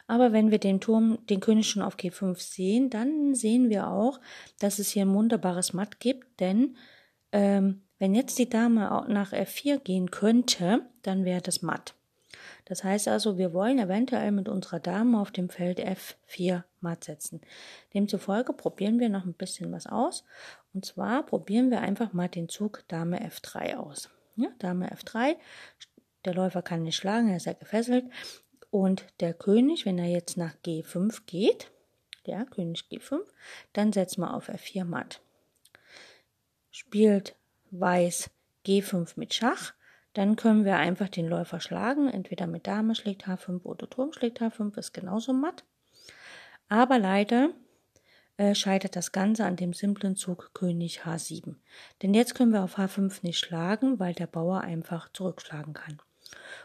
Aber 0.08 0.32
wenn 0.32 0.50
wir 0.50 0.58
den 0.58 0.80
Turm, 0.80 1.18
den 1.28 1.40
König 1.40 1.68
schon 1.68 1.82
auf 1.82 1.96
G5 1.96 2.36
sehen, 2.40 2.90
dann 2.90 3.34
sehen 3.34 3.68
wir 3.70 3.88
auch, 3.88 4.20
dass 4.58 4.78
es 4.78 4.90
hier 4.90 5.04
ein 5.04 5.14
wunderbares 5.14 5.72
Matt 5.72 6.00
gibt, 6.00 6.40
denn 6.40 6.76
ähm, 7.32 7.82
wenn 7.98 8.14
jetzt 8.14 8.38
die 8.38 8.48
Dame 8.48 8.80
nach 9.08 9.32
F4 9.32 9.78
gehen 9.78 10.10
könnte, 10.10 10.86
dann 11.02 11.24
wäre 11.24 11.42
das 11.42 11.62
matt. 11.62 11.94
Das 12.64 12.84
heißt 12.84 13.08
also, 13.08 13.36
wir 13.36 13.52
wollen 13.52 13.78
eventuell 13.78 14.32
mit 14.32 14.48
unserer 14.48 14.80
Dame 14.80 15.20
auf 15.20 15.30
dem 15.30 15.48
Feld 15.48 15.80
F4 15.80 16.62
matt 16.80 17.04
setzen. 17.04 17.40
Demzufolge 17.94 18.52
probieren 18.52 19.00
wir 19.00 19.08
noch 19.08 19.24
ein 19.24 19.34
bisschen 19.34 19.72
was 19.72 19.86
aus. 19.86 20.24
Und 20.72 20.84
zwar 20.84 21.24
probieren 21.24 21.70
wir 21.70 21.80
einfach 21.80 22.12
mal 22.12 22.28
den 22.28 22.48
Zug 22.48 22.84
Dame 22.88 23.20
F3 23.28 23.76
aus. 23.76 24.08
Ja, 24.36 24.48
Dame 24.58 24.90
F3, 24.90 25.36
der 26.24 26.34
Läufer 26.34 26.62
kann 26.62 26.82
nicht 26.82 26.96
schlagen, 26.96 27.28
er 27.28 27.36
ist 27.36 27.46
ja 27.46 27.52
gefesselt. 27.52 28.04
Und 28.70 29.04
der 29.20 29.34
König, 29.34 29.84
wenn 29.86 29.98
er 29.98 30.06
jetzt 30.06 30.36
nach 30.36 30.54
G5 30.64 31.22
geht, 31.26 31.70
der 32.26 32.44
König 32.44 32.84
G5, 32.90 33.20
dann 33.72 33.92
setzen 33.92 34.20
wir 34.22 34.34
auf 34.34 34.48
F4 34.48 34.84
matt. 34.84 35.20
Spielt 36.70 37.34
Weiß 37.72 38.30
G5 38.66 39.12
mit 39.16 39.34
Schach, 39.34 39.74
dann 40.12 40.36
können 40.36 40.64
wir 40.64 40.76
einfach 40.76 41.08
den 41.08 41.28
Läufer 41.28 41.60
schlagen, 41.60 42.08
entweder 42.08 42.46
mit 42.46 42.66
Dame 42.66 42.94
schlägt 42.94 43.26
H5 43.26 43.62
oder 43.62 43.88
Turm 43.88 44.12
schlägt 44.12 44.40
H5, 44.40 44.76
ist 44.76 44.92
genauso 44.92 45.32
matt. 45.32 45.64
Aber 46.68 46.98
leider 46.98 47.50
äh, 48.36 48.54
scheitert 48.54 48.96
das 48.96 49.12
Ganze 49.12 49.44
an 49.44 49.56
dem 49.56 49.72
simplen 49.72 50.16
Zug 50.16 50.50
König 50.54 51.02
H7. 51.02 51.56
Denn 52.02 52.14
jetzt 52.14 52.34
können 52.34 52.52
wir 52.52 52.62
auf 52.62 52.78
H5 52.78 53.20
nicht 53.22 53.38
schlagen, 53.38 53.98
weil 53.98 54.14
der 54.14 54.26
Bauer 54.26 54.62
einfach 54.62 55.12
zurückschlagen 55.12 55.74
kann. 55.74 56.00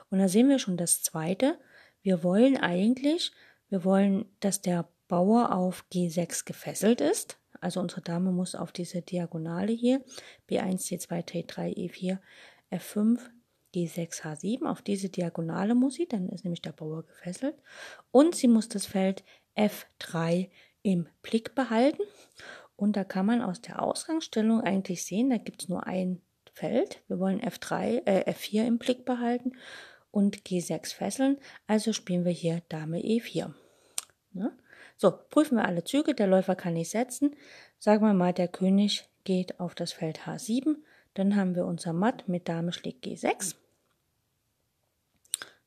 Und 0.09 0.19
da 0.19 0.27
sehen 0.27 0.49
wir 0.49 0.59
schon 0.59 0.77
das 0.77 1.01
zweite. 1.01 1.57
Wir 2.01 2.23
wollen 2.23 2.57
eigentlich, 2.57 3.31
wir 3.69 3.83
wollen, 3.83 4.25
dass 4.39 4.61
der 4.61 4.87
Bauer 5.07 5.51
auf 5.51 5.85
G6 5.91 6.45
gefesselt 6.45 7.01
ist. 7.01 7.39
Also 7.61 7.79
unsere 7.79 8.01
Dame 8.01 8.31
muss 8.31 8.55
auf 8.55 8.71
diese 8.71 9.01
Diagonale 9.01 9.71
hier 9.71 10.03
B1, 10.49 10.87
C2, 10.87 11.25
T3, 11.25 11.75
E4, 11.75 12.19
F5, 12.71 13.19
G6, 13.73 14.21
H7. 14.21 14.65
Auf 14.65 14.81
diese 14.81 15.09
Diagonale 15.09 15.75
muss 15.75 15.95
sie, 15.95 16.07
dann 16.07 16.29
ist 16.29 16.43
nämlich 16.43 16.61
der 16.61 16.73
Bauer 16.73 17.03
gefesselt. 17.03 17.55
Und 18.11 18.35
sie 18.35 18.47
muss 18.47 18.69
das 18.69 18.85
Feld 18.85 19.23
F3 19.55 20.49
im 20.83 21.07
Blick 21.21 21.55
behalten. 21.55 22.03
Und 22.75 22.97
da 22.97 23.03
kann 23.03 23.25
man 23.25 23.41
aus 23.41 23.61
der 23.61 23.81
Ausgangsstellung 23.81 24.61
eigentlich 24.61 25.05
sehen, 25.05 25.29
da 25.29 25.37
gibt 25.37 25.63
es 25.63 25.69
nur 25.69 25.87
ein 25.87 26.21
Feld. 26.53 27.01
Wir 27.07 27.19
wollen 27.19 27.41
F3, 27.41 28.05
äh, 28.05 28.31
F4 28.31 28.65
im 28.67 28.77
Blick 28.77 29.05
behalten 29.05 29.53
und 30.15 30.43
G6 30.43 30.95
fesseln. 30.95 31.37
Also 31.67 31.91
spielen 31.91 32.23
wir 32.23 32.31
hier 32.31 32.61
Dame 32.69 32.99
E4. 32.99 33.51
Ne? 34.31 34.57
So, 34.95 35.11
prüfen 35.11 35.57
wir 35.57 35.65
alle 35.65 35.83
Züge. 35.83 36.15
Der 36.15 36.27
Läufer 36.27 36.55
kann 36.55 36.73
nicht 36.73 36.89
setzen. 36.89 37.35
Sagen 37.79 38.05
wir 38.05 38.13
mal, 38.13 38.31
der 38.31 38.47
König 38.47 39.09
geht 39.25 39.59
auf 39.59 39.75
das 39.75 39.91
Feld 39.91 40.21
H7. 40.21 40.77
Dann 41.15 41.35
haben 41.35 41.53
wir 41.53 41.65
unser 41.65 41.91
Matt 41.91 42.29
mit 42.29 42.47
Dame 42.47 42.71
schlägt 42.71 43.05
G6. 43.05 43.55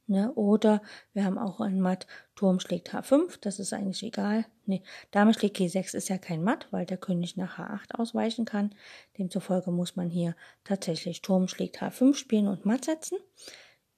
Ne, 0.06 0.32
oder 0.32 0.80
wir 1.12 1.26
haben 1.26 1.36
auch 1.36 1.60
ein 1.60 1.82
Matt, 1.82 2.06
Turm 2.34 2.60
schlägt 2.60 2.94
H5, 2.94 3.36
das 3.42 3.58
ist 3.58 3.74
eigentlich 3.74 4.02
egal. 4.02 4.46
Ne, 4.64 4.82
Dame 5.10 5.34
schlägt 5.34 5.58
G6 5.58 5.94
ist 5.94 6.08
ja 6.08 6.16
kein 6.16 6.42
Matt, 6.42 6.66
weil 6.70 6.86
der 6.86 6.96
König 6.96 7.36
nach 7.36 7.58
H8 7.58 7.96
ausweichen 7.96 8.46
kann. 8.46 8.74
Demzufolge 9.18 9.70
muss 9.70 9.96
man 9.96 10.08
hier 10.08 10.34
tatsächlich 10.64 11.20
Turm 11.20 11.46
schlägt 11.46 11.82
H5 11.82 12.14
spielen 12.14 12.48
und 12.48 12.64
Matt 12.64 12.86
setzen. 12.86 13.18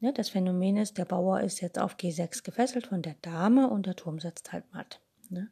Ne, 0.00 0.14
das 0.14 0.30
Phänomen 0.30 0.78
ist, 0.78 0.96
der 0.96 1.04
Bauer 1.04 1.40
ist 1.40 1.60
jetzt 1.60 1.78
auf 1.78 1.96
G6 1.96 2.42
gefesselt 2.42 2.86
von 2.86 3.02
der 3.02 3.16
Dame 3.20 3.68
und 3.68 3.84
der 3.84 3.96
Turm 3.96 4.18
setzt 4.18 4.50
halt 4.52 4.64
Matt. 4.72 5.00
Ne? 5.28 5.50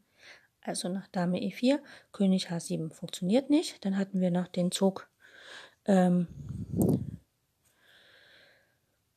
Also 0.63 0.89
nach 0.89 1.07
Dame 1.09 1.39
E4, 1.39 1.79
König 2.13 2.49
H7 2.49 2.91
funktioniert 2.93 3.51
nicht. 3.51 3.85
Dann 3.85 3.99
hatten 3.99 4.21
wir 4.21 4.31
noch 4.31 4.49
den 4.49 4.71
Zug 4.71 5.11
ähm, 5.85 6.29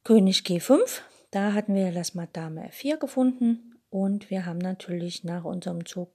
König 0.03 0.39
G5. 0.39 1.01
Da 1.31 1.53
hatten 1.53 1.75
wir 1.75 1.93
das 1.93 2.13
Matt 2.13 2.35
Dame 2.35 2.67
F4 2.69 2.97
gefunden. 2.97 3.75
Und 3.89 4.29
wir 4.29 4.45
haben 4.45 4.57
natürlich 4.57 5.23
nach 5.23 5.45
unserem 5.45 5.85
Zug 5.85 6.13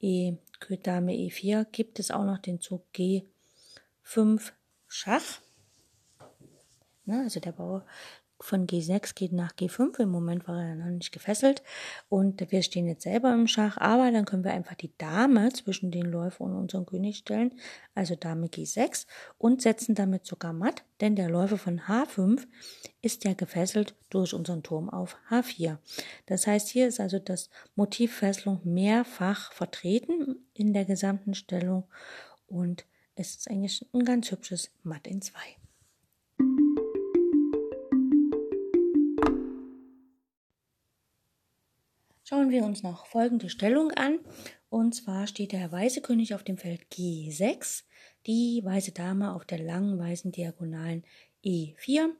E, 0.00 0.36
Dame 0.82 1.12
E4 1.12 1.64
gibt 1.64 1.98
es 1.98 2.10
auch 2.10 2.24
noch 2.24 2.38
den 2.38 2.60
Zug 2.60 2.86
G5 2.94 4.52
Schach. 4.86 5.40
Ne, 7.04 7.22
also 7.24 7.40
der 7.40 7.52
Bauer 7.52 7.86
von 8.42 8.66
G6 8.66 9.14
geht 9.14 9.32
nach 9.32 9.52
G5. 9.52 10.00
Im 10.00 10.10
Moment 10.10 10.48
war 10.48 10.62
er 10.62 10.74
noch 10.74 10.86
nicht 10.86 11.12
gefesselt. 11.12 11.62
Und 12.08 12.50
wir 12.50 12.62
stehen 12.62 12.86
jetzt 12.86 13.02
selber 13.02 13.32
im 13.32 13.46
Schach, 13.46 13.76
aber 13.76 14.10
dann 14.10 14.24
können 14.24 14.44
wir 14.44 14.52
einfach 14.52 14.74
die 14.74 14.96
Dame 14.98 15.52
zwischen 15.52 15.90
den 15.90 16.06
Läufer 16.06 16.44
und 16.44 16.54
unseren 16.54 16.86
König 16.86 17.18
stellen, 17.18 17.52
also 17.94 18.14
Dame 18.14 18.46
G6, 18.46 19.06
und 19.38 19.62
setzen 19.62 19.94
damit 19.94 20.26
sogar 20.26 20.52
matt, 20.52 20.84
denn 21.00 21.16
der 21.16 21.28
Läufer 21.28 21.58
von 21.58 21.80
H5 21.80 22.46
ist 23.02 23.24
ja 23.24 23.34
gefesselt 23.34 23.94
durch 24.10 24.34
unseren 24.34 24.62
Turm 24.62 24.88
auf 24.88 25.16
H4. 25.30 25.78
Das 26.26 26.46
heißt, 26.46 26.68
hier 26.68 26.88
ist 26.88 27.00
also 27.00 27.18
das 27.18 27.50
Motiv 27.74 28.16
Fesselung 28.16 28.60
mehrfach 28.64 29.52
vertreten 29.52 30.36
in 30.54 30.72
der 30.72 30.84
gesamten 30.84 31.34
Stellung 31.34 31.84
und 32.46 32.84
es 33.14 33.36
ist 33.36 33.50
eigentlich 33.50 33.86
ein 33.92 34.04
ganz 34.04 34.30
hübsches 34.30 34.70
Matt 34.82 35.06
in 35.06 35.20
2. 35.20 35.38
Schauen 42.30 42.50
wir 42.50 42.62
uns 42.62 42.84
noch 42.84 43.06
folgende 43.06 43.50
Stellung 43.50 43.90
an. 43.90 44.20
Und 44.68 44.94
zwar 44.94 45.26
steht 45.26 45.50
der 45.50 45.72
weiße 45.72 46.00
König 46.00 46.32
auf 46.32 46.44
dem 46.44 46.58
Feld 46.58 46.82
G6, 46.92 47.82
die 48.24 48.62
weiße 48.64 48.92
Dame 48.92 49.34
auf 49.34 49.44
der 49.44 49.58
langen 49.58 49.98
weißen 49.98 50.30
Diagonalen 50.30 51.02
E4 51.44 52.10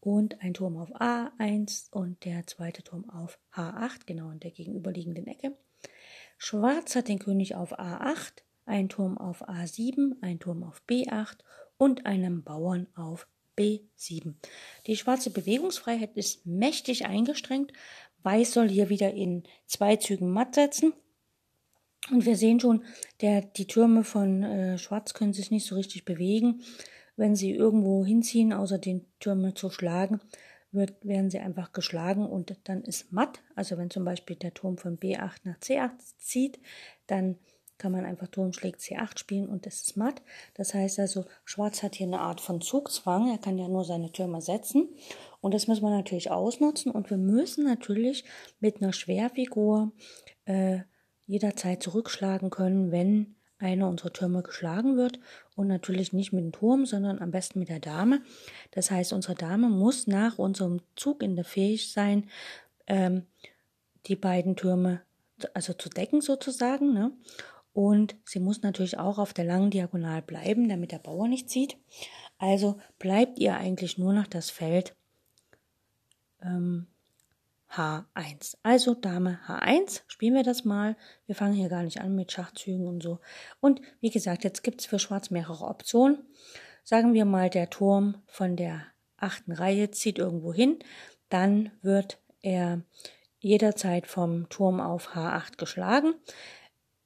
und 0.00 0.40
ein 0.40 0.54
Turm 0.54 0.78
auf 0.78 0.90
A1 0.94 1.90
und 1.90 2.24
der 2.24 2.46
zweite 2.46 2.82
Turm 2.82 3.10
auf 3.10 3.38
H8, 3.54 4.06
genau 4.06 4.30
in 4.30 4.40
der 4.40 4.52
gegenüberliegenden 4.52 5.26
Ecke. 5.26 5.54
Schwarz 6.38 6.96
hat 6.96 7.08
den 7.08 7.18
König 7.18 7.54
auf 7.54 7.78
A8, 7.78 8.44
ein 8.64 8.88
Turm 8.88 9.18
auf 9.18 9.46
A7, 9.50 10.12
ein 10.22 10.40
Turm 10.40 10.62
auf 10.62 10.80
B8 10.88 11.40
und 11.76 12.06
einen 12.06 12.42
Bauern 12.42 12.86
auf 12.94 13.26
B7. 13.58 14.34
Die 14.86 14.96
schwarze 14.96 15.28
Bewegungsfreiheit 15.30 16.16
ist 16.16 16.46
mächtig 16.46 17.04
eingeschränkt, 17.04 17.74
Weiß 18.22 18.52
soll 18.52 18.68
hier 18.68 18.88
wieder 18.88 19.12
in 19.12 19.44
zwei 19.66 19.96
Zügen 19.96 20.30
matt 20.30 20.54
setzen. 20.54 20.92
Und 22.10 22.26
wir 22.26 22.36
sehen 22.36 22.58
schon, 22.58 22.84
der, 23.20 23.42
die 23.42 23.66
Türme 23.66 24.02
von 24.04 24.42
äh, 24.42 24.78
Schwarz 24.78 25.14
können 25.14 25.32
sich 25.32 25.50
nicht 25.50 25.66
so 25.66 25.76
richtig 25.76 26.04
bewegen. 26.04 26.62
Wenn 27.16 27.36
sie 27.36 27.52
irgendwo 27.52 28.04
hinziehen, 28.04 28.52
außer 28.52 28.78
den 28.78 29.06
Türme 29.20 29.54
zu 29.54 29.70
schlagen, 29.70 30.20
wird, 30.72 31.04
werden 31.04 31.30
sie 31.30 31.38
einfach 31.38 31.72
geschlagen 31.72 32.26
und 32.26 32.56
dann 32.64 32.82
ist 32.82 33.12
matt. 33.12 33.40
Also 33.54 33.76
wenn 33.76 33.90
zum 33.90 34.04
Beispiel 34.04 34.36
der 34.36 34.54
Turm 34.54 34.78
von 34.78 34.98
B8 34.98 35.40
nach 35.44 35.58
C8 35.58 35.92
zieht, 36.18 36.58
dann 37.06 37.36
kann 37.78 37.92
man 37.92 38.04
einfach 38.04 38.28
Turm 38.28 38.52
schlägt 38.52 38.80
C8 38.80 39.18
spielen 39.18 39.48
und 39.48 39.66
es 39.66 39.82
ist 39.82 39.96
matt. 39.96 40.22
Das 40.54 40.72
heißt 40.72 41.00
also, 41.00 41.24
Schwarz 41.44 41.82
hat 41.82 41.96
hier 41.96 42.06
eine 42.06 42.20
Art 42.20 42.40
von 42.40 42.60
Zugzwang. 42.60 43.30
Er 43.30 43.38
kann 43.38 43.58
ja 43.58 43.68
nur 43.68 43.84
seine 43.84 44.12
Türme 44.12 44.40
setzen 44.40 44.88
und 45.42 45.52
das 45.52 45.66
müssen 45.66 45.82
wir 45.82 45.90
natürlich 45.90 46.30
ausnutzen 46.30 46.92
und 46.92 47.10
wir 47.10 47.18
müssen 47.18 47.64
natürlich 47.64 48.24
mit 48.60 48.80
einer 48.80 48.92
Schwerfigur 48.92 49.92
äh, 50.44 50.78
jederzeit 51.26 51.82
zurückschlagen 51.82 52.48
können, 52.48 52.92
wenn 52.92 53.34
einer 53.58 53.88
unserer 53.88 54.12
Türme 54.12 54.42
geschlagen 54.42 54.96
wird 54.96 55.18
und 55.56 55.66
natürlich 55.66 56.12
nicht 56.12 56.32
mit 56.32 56.44
dem 56.44 56.52
Turm, 56.52 56.86
sondern 56.86 57.18
am 57.18 57.32
besten 57.32 57.58
mit 57.58 57.68
der 57.68 57.80
Dame. 57.80 58.22
Das 58.70 58.90
heißt, 58.90 59.12
unsere 59.12 59.34
Dame 59.34 59.68
muss 59.68 60.06
nach 60.06 60.38
unserem 60.38 60.80
Zug 60.94 61.22
in 61.22 61.34
der 61.34 61.44
fähig 61.44 61.92
sein, 61.92 62.30
ähm, 62.86 63.26
die 64.06 64.16
beiden 64.16 64.54
Türme 64.54 65.02
also 65.54 65.72
zu 65.72 65.88
decken 65.88 66.20
sozusagen. 66.20 66.92
Ne? 66.92 67.12
Und 67.72 68.14
sie 68.24 68.38
muss 68.38 68.62
natürlich 68.62 68.96
auch 68.98 69.18
auf 69.18 69.32
der 69.32 69.44
langen 69.44 69.70
Diagonal 69.70 70.22
bleiben, 70.22 70.68
damit 70.68 70.92
der 70.92 70.98
Bauer 70.98 71.26
nicht 71.26 71.50
zieht. 71.50 71.76
Also 72.38 72.78
bleibt 73.00 73.40
ihr 73.40 73.56
eigentlich 73.56 73.98
nur 73.98 74.12
noch 74.12 74.28
das 74.28 74.50
Feld 74.50 74.94
ähm, 76.44 76.86
H1. 77.74 78.56
Also 78.62 78.94
Dame 78.94 79.38
H1, 79.46 80.02
spielen 80.06 80.34
wir 80.34 80.42
das 80.42 80.64
mal. 80.64 80.96
Wir 81.26 81.34
fangen 81.34 81.54
hier 81.54 81.68
gar 81.68 81.82
nicht 81.82 82.00
an 82.00 82.14
mit 82.14 82.32
Schachzügen 82.32 82.86
und 82.86 83.02
so. 83.02 83.18
Und 83.60 83.80
wie 84.00 84.10
gesagt, 84.10 84.44
jetzt 84.44 84.62
gibt 84.62 84.80
es 84.80 84.86
für 84.86 84.98
Schwarz 84.98 85.30
mehrere 85.30 85.64
Optionen. 85.64 86.18
Sagen 86.84 87.14
wir 87.14 87.24
mal, 87.24 87.48
der 87.48 87.70
Turm 87.70 88.22
von 88.26 88.56
der 88.56 88.82
achten 89.16 89.52
Reihe 89.52 89.90
zieht 89.90 90.18
irgendwo 90.18 90.52
hin. 90.52 90.80
Dann 91.30 91.70
wird 91.80 92.18
er 92.42 92.82
jederzeit 93.38 94.06
vom 94.06 94.48
Turm 94.48 94.80
auf 94.80 95.14
H8 95.14 95.56
geschlagen. 95.56 96.14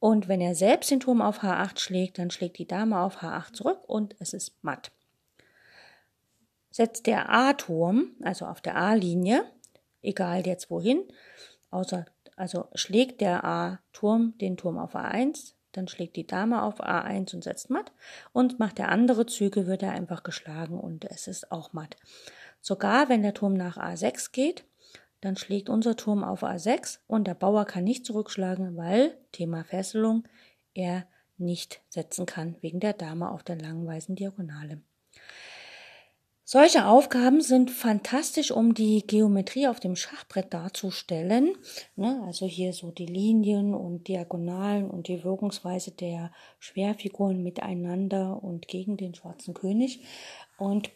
Und 0.00 0.28
wenn 0.28 0.40
er 0.40 0.54
selbst 0.54 0.90
den 0.90 1.00
Turm 1.00 1.22
auf 1.22 1.42
H8 1.42 1.78
schlägt, 1.78 2.18
dann 2.18 2.30
schlägt 2.30 2.58
die 2.58 2.66
Dame 2.66 3.00
auf 3.00 3.22
H8 3.22 3.52
zurück 3.52 3.80
und 3.86 4.16
es 4.18 4.32
ist 4.32 4.62
matt 4.62 4.90
setzt 6.76 7.06
der 7.06 7.30
A-Turm, 7.30 8.10
also 8.22 8.44
auf 8.44 8.60
der 8.60 8.76
A-Linie, 8.76 9.50
egal 10.02 10.46
jetzt 10.46 10.70
wohin, 10.70 11.02
außer, 11.70 12.04
also 12.36 12.66
schlägt 12.74 13.22
der 13.22 13.44
A-Turm 13.44 14.36
den 14.36 14.58
Turm 14.58 14.76
auf 14.76 14.94
A1, 14.94 15.54
dann 15.72 15.88
schlägt 15.88 16.16
die 16.16 16.26
Dame 16.26 16.62
auf 16.62 16.82
A1 16.82 17.34
und 17.34 17.44
setzt 17.44 17.70
matt 17.70 17.92
und 18.34 18.58
macht 18.58 18.76
der 18.76 18.90
andere 18.90 19.24
Züge, 19.24 19.66
wird 19.66 19.82
er 19.82 19.92
einfach 19.92 20.22
geschlagen 20.22 20.78
und 20.78 21.06
es 21.06 21.28
ist 21.28 21.50
auch 21.50 21.72
matt. 21.72 21.96
Sogar 22.60 23.08
wenn 23.08 23.22
der 23.22 23.32
Turm 23.32 23.54
nach 23.54 23.78
A6 23.78 24.32
geht, 24.32 24.66
dann 25.22 25.38
schlägt 25.38 25.70
unser 25.70 25.96
Turm 25.96 26.22
auf 26.24 26.42
A6 26.42 26.98
und 27.06 27.26
der 27.26 27.34
Bauer 27.34 27.64
kann 27.64 27.84
nicht 27.84 28.04
zurückschlagen, 28.04 28.76
weil, 28.76 29.16
Thema 29.32 29.64
Fesselung, 29.64 30.28
er 30.74 31.06
nicht 31.38 31.80
setzen 31.88 32.26
kann 32.26 32.56
wegen 32.60 32.80
der 32.80 32.92
Dame 32.92 33.30
auf 33.30 33.42
der 33.42 33.56
langen 33.56 33.86
weißen 33.86 34.14
Diagonale. 34.14 34.82
Solche 36.48 36.86
Aufgaben 36.86 37.40
sind 37.40 37.72
fantastisch, 37.72 38.52
um 38.52 38.72
die 38.72 39.04
Geometrie 39.04 39.66
auf 39.66 39.80
dem 39.80 39.96
Schachbrett 39.96 40.54
darzustellen. 40.54 41.56
Ne, 41.96 42.22
also 42.24 42.46
hier 42.46 42.72
so 42.72 42.92
die 42.92 43.06
Linien 43.06 43.74
und 43.74 44.06
Diagonalen 44.06 44.88
und 44.88 45.08
die 45.08 45.24
Wirkungsweise 45.24 45.90
der 45.90 46.30
Schwerfiguren 46.60 47.42
miteinander 47.42 48.44
und 48.44 48.68
gegen 48.68 48.96
den 48.96 49.16
schwarzen 49.16 49.54
König. 49.54 50.04
Und 50.56 50.92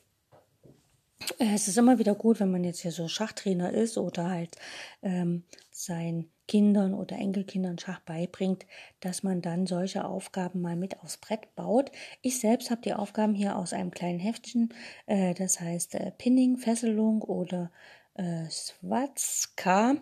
äh, 1.40 1.52
es 1.52 1.66
ist 1.66 1.78
immer 1.78 1.98
wieder 1.98 2.14
gut, 2.14 2.38
wenn 2.38 2.52
man 2.52 2.62
jetzt 2.62 2.82
hier 2.82 2.92
so 2.92 3.08
Schachtrainer 3.08 3.72
ist 3.72 3.98
oder 3.98 4.30
halt 4.30 4.54
ähm, 5.02 5.42
sein 5.72 6.30
Kindern 6.50 6.94
oder 6.94 7.16
Enkelkindern 7.16 7.78
Schach 7.78 8.00
beibringt, 8.00 8.66
dass 8.98 9.22
man 9.22 9.40
dann 9.40 9.68
solche 9.68 10.04
Aufgaben 10.04 10.60
mal 10.60 10.74
mit 10.74 10.98
aufs 10.98 11.16
Brett 11.16 11.54
baut. 11.54 11.92
Ich 12.22 12.40
selbst 12.40 12.72
habe 12.72 12.80
die 12.80 12.92
Aufgaben 12.92 13.36
hier 13.36 13.54
aus 13.54 13.72
einem 13.72 13.92
kleinen 13.92 14.18
Heftchen, 14.18 14.74
äh, 15.06 15.32
das 15.34 15.60
heißt 15.60 15.94
äh, 15.94 16.10
Pinning, 16.18 16.56
Fesselung 16.56 17.22
oder 17.22 17.70
äh, 18.14 18.50
Swatska 18.50 19.94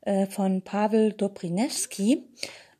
äh, 0.00 0.26
von 0.26 0.62
Pavel 0.62 1.12
Dobrinewski. 1.12 2.28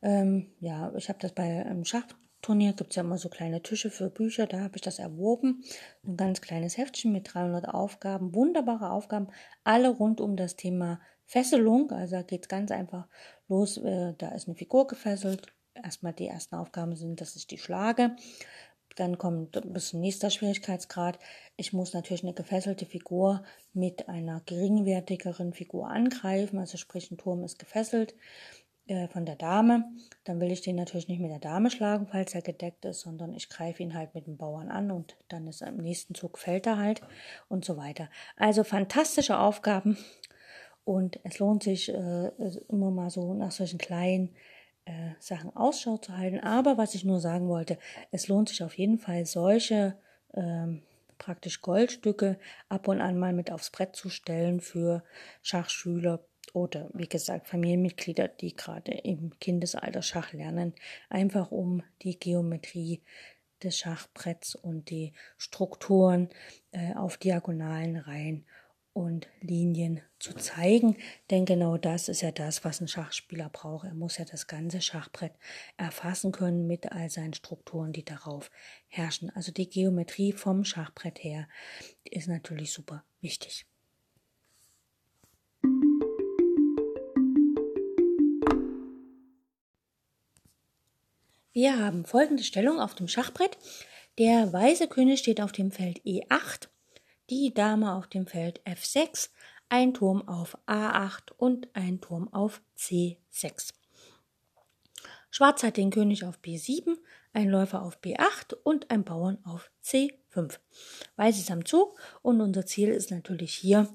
Ähm, 0.02 0.50
ja, 0.58 0.92
ich 0.96 1.08
habe 1.08 1.20
das 1.20 1.30
bei 1.30 1.64
einem 1.64 1.84
Schachturnier, 1.84 2.72
gibt 2.72 2.90
es 2.90 2.96
ja 2.96 3.04
immer 3.04 3.18
so 3.18 3.28
kleine 3.28 3.62
Tische 3.62 3.90
für 3.92 4.10
Bücher, 4.10 4.48
da 4.48 4.58
habe 4.58 4.74
ich 4.74 4.82
das 4.82 4.98
erworben. 4.98 5.62
Ein 6.04 6.16
ganz 6.16 6.40
kleines 6.40 6.76
Heftchen 6.76 7.12
mit 7.12 7.32
300 7.32 7.68
Aufgaben, 7.68 8.34
wunderbare 8.34 8.90
Aufgaben, 8.90 9.28
alle 9.62 9.90
rund 9.90 10.20
um 10.20 10.34
das 10.34 10.56
Thema 10.56 10.98
Fesselung, 11.32 11.90
also 11.92 12.16
da 12.16 12.22
geht 12.22 12.42
es 12.42 12.48
ganz 12.48 12.70
einfach 12.70 13.08
los, 13.48 13.78
äh, 13.78 14.12
da 14.18 14.28
ist 14.32 14.48
eine 14.48 14.54
Figur 14.54 14.86
gefesselt. 14.86 15.46
Erstmal 15.72 16.12
die 16.12 16.26
ersten 16.26 16.56
Aufgaben 16.56 16.94
sind, 16.94 17.22
dass 17.22 17.36
ich 17.36 17.46
die 17.46 17.56
schlage. 17.56 18.14
Dann 18.96 19.16
kommt 19.16 19.56
ein 19.56 19.72
bisschen 19.72 20.02
nächster 20.02 20.28
Schwierigkeitsgrad. 20.28 21.18
Ich 21.56 21.72
muss 21.72 21.94
natürlich 21.94 22.22
eine 22.22 22.34
gefesselte 22.34 22.84
Figur 22.84 23.44
mit 23.72 24.10
einer 24.10 24.42
geringwertigeren 24.44 25.54
Figur 25.54 25.88
angreifen. 25.88 26.58
Also 26.58 26.76
sprich, 26.76 27.10
ein 27.10 27.16
Turm 27.16 27.42
ist 27.44 27.58
gefesselt 27.58 28.14
äh, 28.86 29.08
von 29.08 29.24
der 29.24 29.36
Dame. 29.36 29.84
Dann 30.24 30.40
will 30.40 30.52
ich 30.52 30.60
den 30.60 30.76
natürlich 30.76 31.08
nicht 31.08 31.20
mit 31.20 31.30
der 31.30 31.38
Dame 31.38 31.70
schlagen, 31.70 32.08
falls 32.08 32.34
er 32.34 32.42
gedeckt 32.42 32.84
ist, 32.84 33.00
sondern 33.00 33.32
ich 33.32 33.48
greife 33.48 33.82
ihn 33.82 33.94
halt 33.94 34.14
mit 34.14 34.26
dem 34.26 34.36
Bauern 34.36 34.68
an 34.70 34.90
und 34.90 35.16
dann 35.28 35.46
ist 35.46 35.62
er 35.62 35.68
im 35.68 35.78
nächsten 35.78 36.14
Zug 36.14 36.36
fällt 36.36 36.66
er 36.66 36.78
halt 36.78 37.00
und 37.48 37.64
so 37.64 37.76
weiter. 37.76 38.10
Also 38.36 38.64
fantastische 38.64 39.38
Aufgaben. 39.38 39.96
Und 40.84 41.20
es 41.22 41.38
lohnt 41.38 41.62
sich 41.62 41.88
äh, 41.88 42.30
immer 42.68 42.90
mal 42.90 43.10
so 43.10 43.34
nach 43.34 43.52
solchen 43.52 43.78
kleinen 43.78 44.34
äh, 44.84 45.12
Sachen 45.20 45.54
Ausschau 45.54 45.98
zu 45.98 46.16
halten. 46.16 46.40
Aber 46.40 46.78
was 46.78 46.94
ich 46.94 47.04
nur 47.04 47.20
sagen 47.20 47.48
wollte, 47.48 47.78
es 48.10 48.28
lohnt 48.28 48.48
sich 48.48 48.62
auf 48.62 48.76
jeden 48.76 48.98
Fall 48.98 49.26
solche 49.26 49.96
ähm, 50.34 50.82
praktisch 51.18 51.60
Goldstücke 51.60 52.38
ab 52.68 52.88
und 52.88 53.00
an 53.00 53.18
mal 53.18 53.32
mit 53.32 53.52
aufs 53.52 53.70
Brett 53.70 53.94
zu 53.94 54.08
stellen 54.08 54.60
für 54.60 55.04
Schachschüler 55.42 56.24
oder 56.52 56.90
wie 56.92 57.08
gesagt 57.08 57.46
Familienmitglieder, 57.46 58.28
die 58.28 58.56
gerade 58.56 58.92
im 58.92 59.38
Kindesalter 59.38 60.02
Schach 60.02 60.32
lernen, 60.32 60.74
einfach 61.08 61.52
um 61.52 61.82
die 62.02 62.18
Geometrie 62.18 63.02
des 63.62 63.78
Schachbretts 63.78 64.56
und 64.56 64.90
die 64.90 65.12
Strukturen 65.38 66.28
äh, 66.72 66.94
auf 66.94 67.16
diagonalen 67.16 67.96
Reihen 67.96 68.44
und 68.94 69.28
Linien 69.40 70.00
zu 70.18 70.34
zeigen, 70.34 70.96
denn 71.30 71.44
genau 71.44 71.78
das 71.78 72.08
ist 72.08 72.20
ja 72.20 72.30
das, 72.30 72.64
was 72.64 72.80
ein 72.80 72.88
Schachspieler 72.88 73.48
braucht. 73.48 73.86
Er 73.86 73.94
muss 73.94 74.18
ja 74.18 74.24
das 74.24 74.46
ganze 74.46 74.80
Schachbrett 74.80 75.32
erfassen 75.76 76.32
können 76.32 76.66
mit 76.66 76.92
all 76.92 77.08
seinen 77.08 77.34
Strukturen, 77.34 77.92
die 77.92 78.04
darauf 78.04 78.50
herrschen. 78.88 79.30
Also 79.30 79.52
die 79.52 79.68
Geometrie 79.68 80.32
vom 80.32 80.64
Schachbrett 80.64 81.22
her 81.24 81.48
ist 82.04 82.28
natürlich 82.28 82.72
super 82.72 83.04
wichtig. 83.20 83.66
Wir 91.54 91.78
haben 91.78 92.06
folgende 92.06 92.44
Stellung 92.44 92.80
auf 92.80 92.94
dem 92.94 93.08
Schachbrett. 93.08 93.58
Der 94.18 94.52
weiße 94.52 94.88
König 94.88 95.20
steht 95.20 95.40
auf 95.40 95.52
dem 95.52 95.70
Feld 95.70 96.00
E8 96.04 96.68
die 97.32 97.54
Dame 97.54 97.94
auf 97.94 98.08
dem 98.08 98.26
Feld 98.26 98.60
F6, 98.66 99.30
ein 99.70 99.94
Turm 99.94 100.28
auf 100.28 100.58
A8 100.66 101.32
und 101.38 101.66
ein 101.72 101.98
Turm 101.98 102.28
auf 102.30 102.60
C6. 102.76 103.72
Schwarz 105.30 105.62
hat 105.62 105.78
den 105.78 105.88
König 105.88 106.26
auf 106.26 106.40
B7, 106.44 106.94
ein 107.32 107.48
Läufer 107.48 107.80
auf 107.80 107.98
B8 108.00 108.52
und 108.64 108.90
ein 108.90 109.02
Bauern 109.02 109.38
auf 109.46 109.70
C5. 109.82 110.58
Weiß 111.16 111.38
ist 111.38 111.50
am 111.50 111.64
Zug 111.64 111.98
und 112.20 112.42
unser 112.42 112.66
Ziel 112.66 112.90
ist 112.90 113.10
natürlich 113.10 113.54
hier 113.54 113.88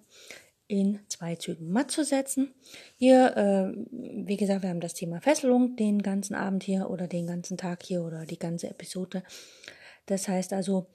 in 0.68 1.00
zwei 1.08 1.36
Zügen 1.36 1.70
matt 1.70 1.92
zu 1.92 2.04
setzen. 2.04 2.56
Hier, 2.96 3.38
äh, 3.38 3.86
wie 3.92 4.38
gesagt, 4.38 4.64
wir 4.64 4.72
haben 4.72 4.82
das 4.82 4.96
Thema 4.96 5.22
Fesselung 5.22 5.76
den 5.76 6.02
ganzen 6.02 6.34
Abend 6.34 6.64
hier 6.64 6.90
oder 6.90 7.06
den 7.06 7.28
ganzen 7.28 7.56
Tag 7.56 7.84
hier 7.84 8.02
oder 8.02 8.26
die 8.26 8.40
ganze 8.40 8.68
Episode. 8.68 9.22
Das 10.08 10.28
heißt 10.28 10.54
also, 10.54 10.88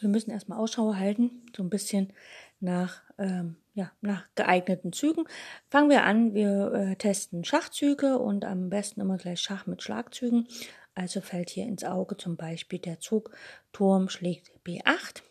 wir 0.00 0.08
müssen 0.08 0.30
erstmal 0.30 0.58
Ausschau 0.58 0.94
halten, 0.94 1.42
so 1.56 1.62
ein 1.62 1.70
bisschen 1.70 2.12
nach, 2.60 3.02
ähm, 3.18 3.56
ja, 3.74 3.92
nach 4.00 4.24
geeigneten 4.34 4.92
Zügen. 4.92 5.24
Fangen 5.68 5.90
wir 5.90 6.04
an, 6.04 6.34
wir 6.34 6.72
äh, 6.72 6.96
testen 6.96 7.44
Schachzüge 7.44 8.18
und 8.18 8.44
am 8.44 8.70
besten 8.70 9.00
immer 9.00 9.16
gleich 9.16 9.40
Schach 9.40 9.66
mit 9.66 9.82
Schlagzügen. 9.82 10.48
Also 10.94 11.20
fällt 11.20 11.50
hier 11.50 11.64
ins 11.64 11.84
Auge 11.84 12.16
zum 12.16 12.36
Beispiel 12.36 12.80
der 12.80 12.98
Zug 12.98 13.30
Turm 13.72 14.08
schlägt 14.08 14.50
B8. 14.66 15.22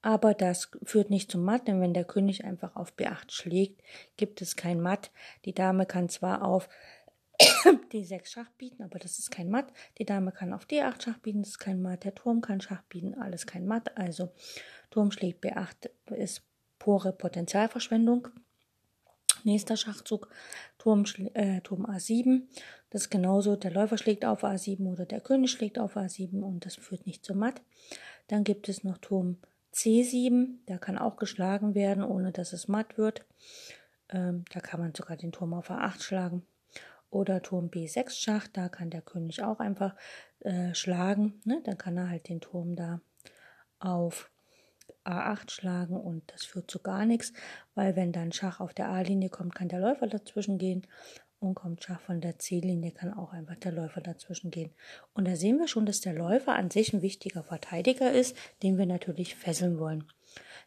Aber 0.00 0.32
das 0.34 0.70
führt 0.84 1.10
nicht 1.10 1.30
zum 1.32 1.44
Matt, 1.44 1.66
denn 1.66 1.80
wenn 1.80 1.92
der 1.92 2.04
König 2.04 2.44
einfach 2.44 2.76
auf 2.76 2.92
B8 2.96 3.32
schlägt, 3.32 3.82
gibt 4.16 4.40
es 4.40 4.54
kein 4.54 4.80
Matt. 4.80 5.10
Die 5.44 5.52
Dame 5.52 5.86
kann 5.86 6.08
zwar 6.08 6.44
auf 6.44 6.68
D6 7.92 8.26
Schach 8.26 8.50
bieten, 8.58 8.82
aber 8.82 8.98
das 8.98 9.18
ist 9.18 9.30
kein 9.30 9.48
Matt. 9.48 9.72
Die 9.98 10.04
Dame 10.04 10.32
kann 10.32 10.52
auf 10.52 10.64
D8 10.64 11.02
Schach 11.02 11.18
bieten, 11.18 11.42
das 11.42 11.50
ist 11.50 11.58
kein 11.58 11.80
Matt. 11.80 12.04
Der 12.04 12.14
Turm 12.14 12.40
kann 12.40 12.60
Schach 12.60 12.82
bieten, 12.88 13.14
alles 13.14 13.46
kein 13.46 13.66
Matt. 13.66 13.96
Also 13.96 14.32
Turm 14.90 15.12
schlägt 15.12 15.44
B8 15.44 15.90
ist 16.16 16.42
pure 16.78 17.12
Potenzialverschwendung. 17.12 18.28
Nächster 19.44 19.76
Schachzug, 19.76 20.28
Turm, 20.78 21.04
äh, 21.34 21.60
Turm 21.60 21.86
A7. 21.86 22.42
Das 22.90 23.02
ist 23.02 23.10
genauso, 23.10 23.54
der 23.54 23.70
Läufer 23.70 23.96
schlägt 23.96 24.24
auf 24.24 24.42
A7 24.42 24.90
oder 24.90 25.06
der 25.06 25.20
König 25.20 25.52
schlägt 25.52 25.78
auf 25.78 25.96
A7 25.96 26.42
und 26.42 26.66
das 26.66 26.74
führt 26.74 27.06
nicht 27.06 27.24
zum 27.24 27.38
Matt. 27.38 27.62
Dann 28.26 28.42
gibt 28.42 28.68
es 28.68 28.82
noch 28.82 28.98
Turm 28.98 29.36
C7, 29.72 30.64
der 30.66 30.78
kann 30.78 30.98
auch 30.98 31.16
geschlagen 31.16 31.76
werden, 31.76 32.02
ohne 32.02 32.32
dass 32.32 32.52
es 32.52 32.66
matt 32.66 32.98
wird. 32.98 33.24
Ähm, 34.08 34.44
da 34.52 34.58
kann 34.58 34.80
man 34.80 34.92
sogar 34.92 35.16
den 35.16 35.30
Turm 35.30 35.54
auf 35.54 35.70
A8 35.70 36.02
schlagen 36.02 36.42
oder 37.10 37.42
Turm 37.42 37.68
B6 37.68 38.10
Schach, 38.10 38.48
da 38.48 38.68
kann 38.68 38.90
der 38.90 39.02
König 39.02 39.42
auch 39.42 39.60
einfach 39.60 39.94
äh, 40.40 40.74
schlagen. 40.74 41.40
Ne? 41.44 41.60
Dann 41.64 41.78
kann 41.78 41.96
er 41.96 42.10
halt 42.10 42.28
den 42.28 42.40
Turm 42.40 42.76
da 42.76 43.00
auf 43.78 44.30
A8 45.04 45.50
schlagen 45.50 45.96
und 45.96 46.30
das 46.32 46.44
führt 46.44 46.70
zu 46.70 46.80
gar 46.80 47.06
nichts, 47.06 47.32
weil 47.74 47.96
wenn 47.96 48.12
dann 48.12 48.32
Schach 48.32 48.60
auf 48.60 48.74
der 48.74 48.88
A-Linie 48.88 49.30
kommt, 49.30 49.54
kann 49.54 49.68
der 49.68 49.80
Läufer 49.80 50.06
dazwischen 50.06 50.58
gehen 50.58 50.86
und 51.40 51.54
kommt 51.54 51.84
Schach 51.84 52.00
von 52.00 52.20
der 52.20 52.38
C-Linie, 52.38 52.92
kann 52.92 53.14
auch 53.14 53.32
einfach 53.32 53.56
der 53.56 53.72
Läufer 53.72 54.00
dazwischen 54.00 54.50
gehen. 54.50 54.72
Und 55.14 55.26
da 55.26 55.36
sehen 55.36 55.58
wir 55.58 55.68
schon, 55.68 55.86
dass 55.86 56.00
der 56.00 56.12
Läufer 56.12 56.54
an 56.54 56.70
sich 56.70 56.92
ein 56.92 57.02
wichtiger 57.02 57.42
Verteidiger 57.42 58.12
ist, 58.12 58.36
den 58.62 58.76
wir 58.76 58.86
natürlich 58.86 59.36
fesseln 59.36 59.78
wollen. 59.78 60.04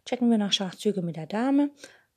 Checken 0.06 0.32
wir 0.32 0.38
nach 0.38 0.54
Schachzüge 0.54 1.02
mit 1.02 1.18
der 1.18 1.28
Dame. 1.28 1.70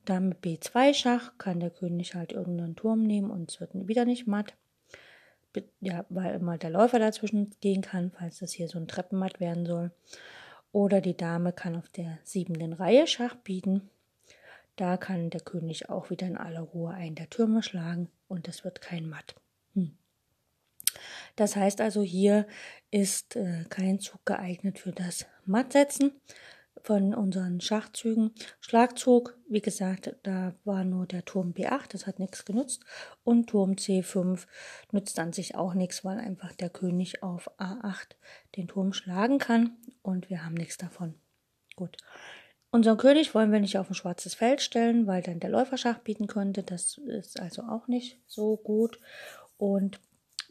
Dame 0.05 0.35
B2 0.35 0.95
Schach 0.95 1.33
kann 1.38 1.61
der 1.61 1.71
König 1.71 2.14
halt 2.14 2.33
irgendeinen 2.33 2.77
Turm 2.77 3.03
nehmen 3.03 3.31
und 3.31 3.51
es 3.51 3.61
wird 3.61 3.71
wieder 3.75 4.05
nicht 4.05 4.27
matt. 4.27 4.55
Ja, 5.81 6.05
weil 6.09 6.35
immer 6.35 6.59
der 6.59 6.71
Läufer 6.71 6.99
dazwischen 6.99 7.55
gehen 7.61 7.83
kann, 7.83 8.11
falls 8.11 8.40
das 8.40 8.53
hier 8.53 8.69
so 8.69 8.79
ein 8.79 8.88
Treppenmatt 8.88 9.38
werden 9.38 9.67
soll. 9.67 9.93
Oder 10.73 11.01
die 11.01 11.17
Dame 11.17 11.53
kann 11.53 11.77
auf 11.77 11.88
der 11.88 12.19
siebenten 12.25 12.73
Reihe 12.73 13.07
Schach 13.07 13.37
bieten. 13.37 13.88
Da 14.77 14.97
kann 14.97 15.31
der 15.31 15.40
König 15.40 15.88
auch 15.88 16.11
wieder 16.11 16.27
in 16.27 16.37
aller 16.37 16.62
Ruhe 16.62 16.93
einen 16.93 17.14
der 17.14 17.31
Türme 17.31 17.62
schlagen 17.62 18.11
und 18.27 18.49
es 18.49 18.64
wird 18.64 18.81
kein 18.81 19.09
Matt. 19.09 19.37
Hm. 19.75 19.97
Das 21.37 21.55
heißt 21.55 21.81
also, 21.81 22.03
hier 22.03 22.47
ist 22.90 23.37
äh, 23.37 23.64
kein 23.69 24.01
Zug 24.01 24.27
geeignet 24.27 24.81
für 24.81 24.93
das 24.93 25.27
Mattsetzen 25.47 26.12
von 26.85 27.14
unseren 27.14 27.62
Schachzügen. 27.62 28.33
Schlagzug, 28.61 29.38
wie 29.49 29.62
gesagt, 29.62 30.14
da 30.23 30.55
war 30.64 30.85
nur 30.85 31.07
der 31.07 31.25
Turm 31.25 31.53
B8, 31.53 31.88
das 31.88 32.07
hat 32.07 32.18
nichts 32.18 32.44
genutzt. 32.44 32.85
Und 33.25 33.49
Turm 33.49 33.73
C5 33.73 34.47
nützt 34.92 35.18
an 35.18 35.33
sich 35.33 35.57
auch 35.57 35.73
nichts, 35.73 36.05
weil 36.05 36.18
einfach 36.18 36.53
der 36.53 36.68
König 36.68 37.23
auf 37.23 37.51
A8 37.59 38.16
den 38.57 38.68
Turm 38.68 38.92
schlagen 38.92 39.38
kann 39.38 39.79
und 40.03 40.29
wir 40.29 40.44
haben 40.44 40.55
nichts 40.55 40.77
davon. 40.77 41.14
Gut. 41.75 41.97
Unseren 42.70 42.99
König 42.99 43.35
wollen 43.35 43.51
wir 43.51 43.61
nicht 43.61 43.79
auf 43.79 43.88
ein 43.88 43.94
schwarzes 43.94 44.35
Feld 44.35 44.61
stellen, 44.61 45.07
weil 45.07 45.23
dann 45.23 45.40
der 45.40 45.51
Läufer 45.51 45.79
Schach 45.79 46.01
bieten 46.01 46.27
könnte. 46.27 46.62
Das 46.62 46.99
ist 46.99 47.40
also 47.40 47.62
auch 47.62 47.88
nicht 47.88 48.20
so 48.27 48.59
gut. 48.59 49.01
Und 49.57 50.01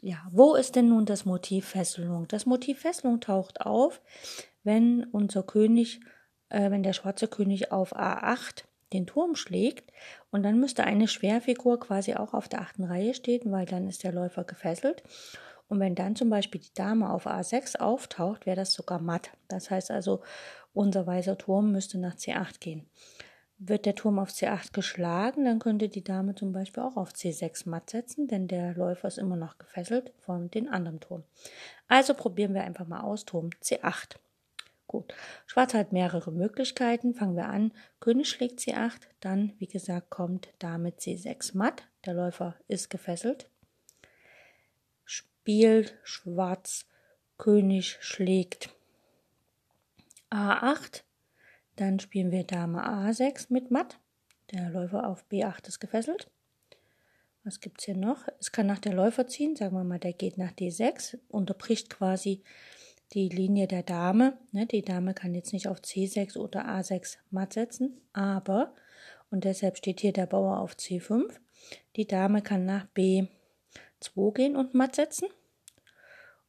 ja, 0.00 0.26
wo 0.32 0.56
ist 0.56 0.74
denn 0.74 0.88
nun 0.88 1.06
das 1.06 1.26
Motiv 1.26 1.68
Fesselung? 1.68 2.26
Das 2.26 2.44
Motiv 2.44 2.80
Fesselung 2.80 3.20
taucht 3.20 3.60
auf, 3.60 4.00
wenn 4.64 5.04
unser 5.04 5.44
König 5.44 6.00
äh, 6.54 6.70
wenn 6.70 6.82
der 6.82 6.92
schwarze 6.92 7.26
König 7.28 7.72
auf 7.72 7.96
A8 7.96 8.64
den 8.92 9.06
Turm 9.06 9.34
schlägt 9.34 9.92
und 10.30 10.44
dann 10.44 10.60
müsste 10.60 10.84
eine 10.84 11.08
Schwerfigur 11.08 11.80
quasi 11.80 12.14
auch 12.14 12.32
auf 12.32 12.48
der 12.48 12.60
achten 12.60 12.84
Reihe 12.84 13.14
stehen, 13.14 13.50
weil 13.50 13.66
dann 13.66 13.88
ist 13.88 14.04
der 14.04 14.12
Läufer 14.12 14.44
gefesselt. 14.44 15.02
Und 15.66 15.80
wenn 15.80 15.94
dann 15.94 16.14
zum 16.14 16.30
Beispiel 16.30 16.60
die 16.60 16.74
Dame 16.74 17.10
auf 17.10 17.26
A6 17.26 17.78
auftaucht, 17.78 18.46
wäre 18.46 18.56
das 18.56 18.72
sogar 18.72 19.00
matt. 19.00 19.30
Das 19.48 19.70
heißt 19.70 19.90
also, 19.90 20.22
unser 20.72 21.06
weißer 21.06 21.36
Turm 21.38 21.72
müsste 21.72 21.98
nach 21.98 22.14
C8 22.14 22.60
gehen. 22.60 22.88
Wird 23.58 23.86
der 23.86 23.94
Turm 23.94 24.18
auf 24.18 24.30
C8 24.30 24.72
geschlagen, 24.72 25.44
dann 25.44 25.58
könnte 25.58 25.88
die 25.88 26.04
Dame 26.04 26.34
zum 26.34 26.52
Beispiel 26.52 26.82
auch 26.82 26.96
auf 26.96 27.12
C6 27.12 27.68
matt 27.68 27.90
setzen, 27.90 28.28
denn 28.28 28.46
der 28.46 28.74
Läufer 28.74 29.08
ist 29.08 29.18
immer 29.18 29.36
noch 29.36 29.58
gefesselt 29.58 30.12
von 30.18 30.50
den 30.50 30.68
anderen 30.68 31.00
Turm. 31.00 31.24
Also 31.88 32.14
probieren 32.14 32.52
wir 32.52 32.62
einfach 32.62 32.86
mal 32.86 33.00
aus, 33.00 33.24
Turm 33.24 33.50
C8. 33.62 34.16
Gut. 34.86 35.14
Schwarz 35.46 35.74
hat 35.74 35.92
mehrere 35.92 36.30
Möglichkeiten. 36.30 37.14
Fangen 37.14 37.36
wir 37.36 37.48
an. 37.48 37.72
König 38.00 38.28
schlägt 38.28 38.60
C8, 38.60 39.00
dann, 39.20 39.54
wie 39.58 39.66
gesagt, 39.66 40.10
kommt 40.10 40.52
Dame 40.58 40.90
C6 40.90 41.56
matt. 41.56 41.88
Der 42.04 42.14
Läufer 42.14 42.56
ist 42.68 42.90
gefesselt. 42.90 43.48
Spielt 45.04 45.98
Schwarz, 46.02 46.86
König 47.38 47.98
schlägt 48.00 48.74
A8. 50.30 51.02
Dann 51.76 51.98
spielen 51.98 52.30
wir 52.30 52.44
Dame 52.44 52.86
A6 52.86 53.46
mit 53.48 53.70
matt. 53.70 53.98
Der 54.52 54.70
Läufer 54.70 55.08
auf 55.08 55.24
B8 55.30 55.66
ist 55.66 55.80
gefesselt. 55.80 56.30
Was 57.42 57.60
gibt 57.60 57.80
es 57.80 57.86
hier 57.86 57.96
noch? 57.96 58.26
Es 58.40 58.52
kann 58.52 58.66
nach 58.66 58.78
der 58.78 58.94
Läufer 58.94 59.26
ziehen. 59.26 59.56
Sagen 59.56 59.76
wir 59.76 59.84
mal, 59.84 59.98
der 59.98 60.12
geht 60.12 60.38
nach 60.38 60.52
D6, 60.52 61.18
unterbricht 61.28 61.90
quasi 61.90 62.42
die 63.12 63.28
Linie 63.28 63.66
der 63.66 63.82
Dame. 63.82 64.38
Ne, 64.52 64.66
die 64.66 64.82
Dame 64.82 65.14
kann 65.14 65.34
jetzt 65.34 65.52
nicht 65.52 65.68
auf 65.68 65.80
C6 65.80 66.36
oder 66.36 66.66
A6 66.66 67.18
matt 67.30 67.52
setzen, 67.52 68.00
aber, 68.12 68.74
und 69.30 69.44
deshalb 69.44 69.76
steht 69.76 70.00
hier 70.00 70.12
der 70.12 70.26
Bauer 70.26 70.60
auf 70.60 70.74
C5, 70.74 71.30
die 71.96 72.06
Dame 72.06 72.42
kann 72.42 72.64
nach 72.64 72.86
B2 72.94 74.32
gehen 74.34 74.56
und 74.56 74.74
matt 74.74 74.96
setzen. 74.96 75.28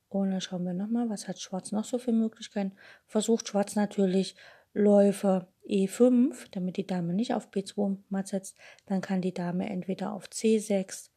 Und 0.09 0.31
dann 0.31 0.41
schauen 0.41 0.63
wir 0.63 0.73
nochmal, 0.73 1.09
was 1.09 1.27
hat 1.27 1.39
Schwarz 1.39 1.71
noch 1.71 1.83
so 1.83 1.97
für 1.97 2.13
Möglichkeiten. 2.13 2.73
Versucht 3.05 3.49
Schwarz 3.49 3.75
natürlich 3.75 4.35
Läufer 4.73 5.47
E5, 5.67 6.47
damit 6.51 6.77
die 6.77 6.87
Dame 6.87 7.13
nicht 7.13 7.33
auf 7.33 7.49
B2 7.49 7.97
matt 8.09 8.29
setzt. 8.29 8.55
Dann 8.85 9.01
kann 9.01 9.21
die 9.21 9.33
Dame 9.33 9.69
entweder 9.69 10.13
auf 10.13 10.27
C6 10.27 11.09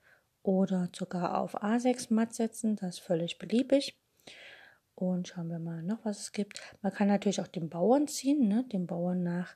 oder 0.42 0.88
sogar 0.96 1.40
auf 1.40 1.62
A6 1.62 2.12
matt 2.12 2.34
setzen. 2.34 2.76
Das 2.76 2.96
ist 2.96 3.00
völlig 3.00 3.38
beliebig. 3.38 3.96
Und 4.98 5.28
schauen 5.28 5.48
wir 5.48 5.60
mal 5.60 5.80
noch, 5.84 6.04
was 6.04 6.18
es 6.18 6.32
gibt. 6.32 6.60
Man 6.82 6.92
kann 6.92 7.06
natürlich 7.06 7.40
auch 7.40 7.46
den 7.46 7.68
Bauern 7.68 8.08
ziehen, 8.08 8.48
ne? 8.48 8.64
den 8.64 8.88
Bauern 8.88 9.22
nach 9.22 9.54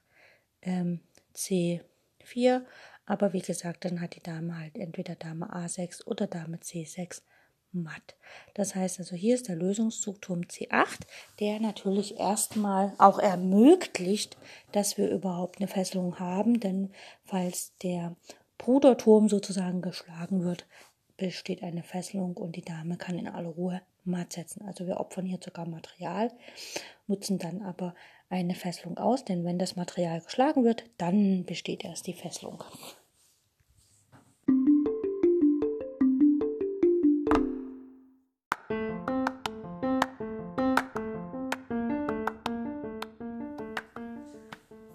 ähm, 0.60 1.00
C4. 1.34 2.62
Aber 3.06 3.32
wie 3.32 3.40
gesagt, 3.40 3.84
dann 3.84 4.00
hat 4.00 4.14
die 4.14 4.22
Dame 4.22 4.56
halt 4.56 4.78
entweder 4.78 5.16
Dame 5.16 5.52
A6 5.52 6.06
oder 6.06 6.28
Dame 6.28 6.58
C6 6.58 7.22
matt. 7.72 8.14
Das 8.54 8.76
heißt 8.76 9.00
also, 9.00 9.16
hier 9.16 9.34
ist 9.34 9.48
der 9.48 9.56
Lösungszugturm 9.56 10.42
C8, 10.42 11.00
der 11.40 11.58
natürlich 11.58 12.20
erstmal 12.20 12.92
auch 12.98 13.18
ermöglicht, 13.18 14.36
dass 14.70 14.96
wir 14.96 15.10
überhaupt 15.10 15.58
eine 15.58 15.66
Fesselung 15.66 16.20
haben, 16.20 16.60
denn 16.60 16.92
falls 17.24 17.76
der 17.78 18.14
Bruderturm 18.58 19.28
sozusagen 19.28 19.82
geschlagen 19.82 20.44
wird, 20.44 20.68
besteht 21.16 21.64
eine 21.64 21.82
Fesselung 21.82 22.36
und 22.36 22.54
die 22.54 22.62
Dame 22.62 22.96
kann 22.96 23.18
in 23.18 23.26
aller 23.26 23.48
Ruhe 23.48 23.82
matt 24.04 24.32
setzen. 24.32 24.64
Also 24.66 24.86
wir 24.86 24.98
opfern 24.98 25.26
hier 25.26 25.38
sogar 25.42 25.68
Material, 25.68 26.30
nutzen 27.06 27.38
dann 27.38 27.62
aber 27.62 27.94
eine 28.28 28.54
Fesselung 28.54 28.96
aus, 28.98 29.24
denn 29.24 29.44
wenn 29.44 29.58
das 29.58 29.76
Material 29.76 30.20
geschlagen 30.20 30.64
wird, 30.64 30.84
dann 30.98 31.44
besteht 31.44 31.84
erst 31.84 32.06
die 32.06 32.14
Fesselung. 32.14 32.64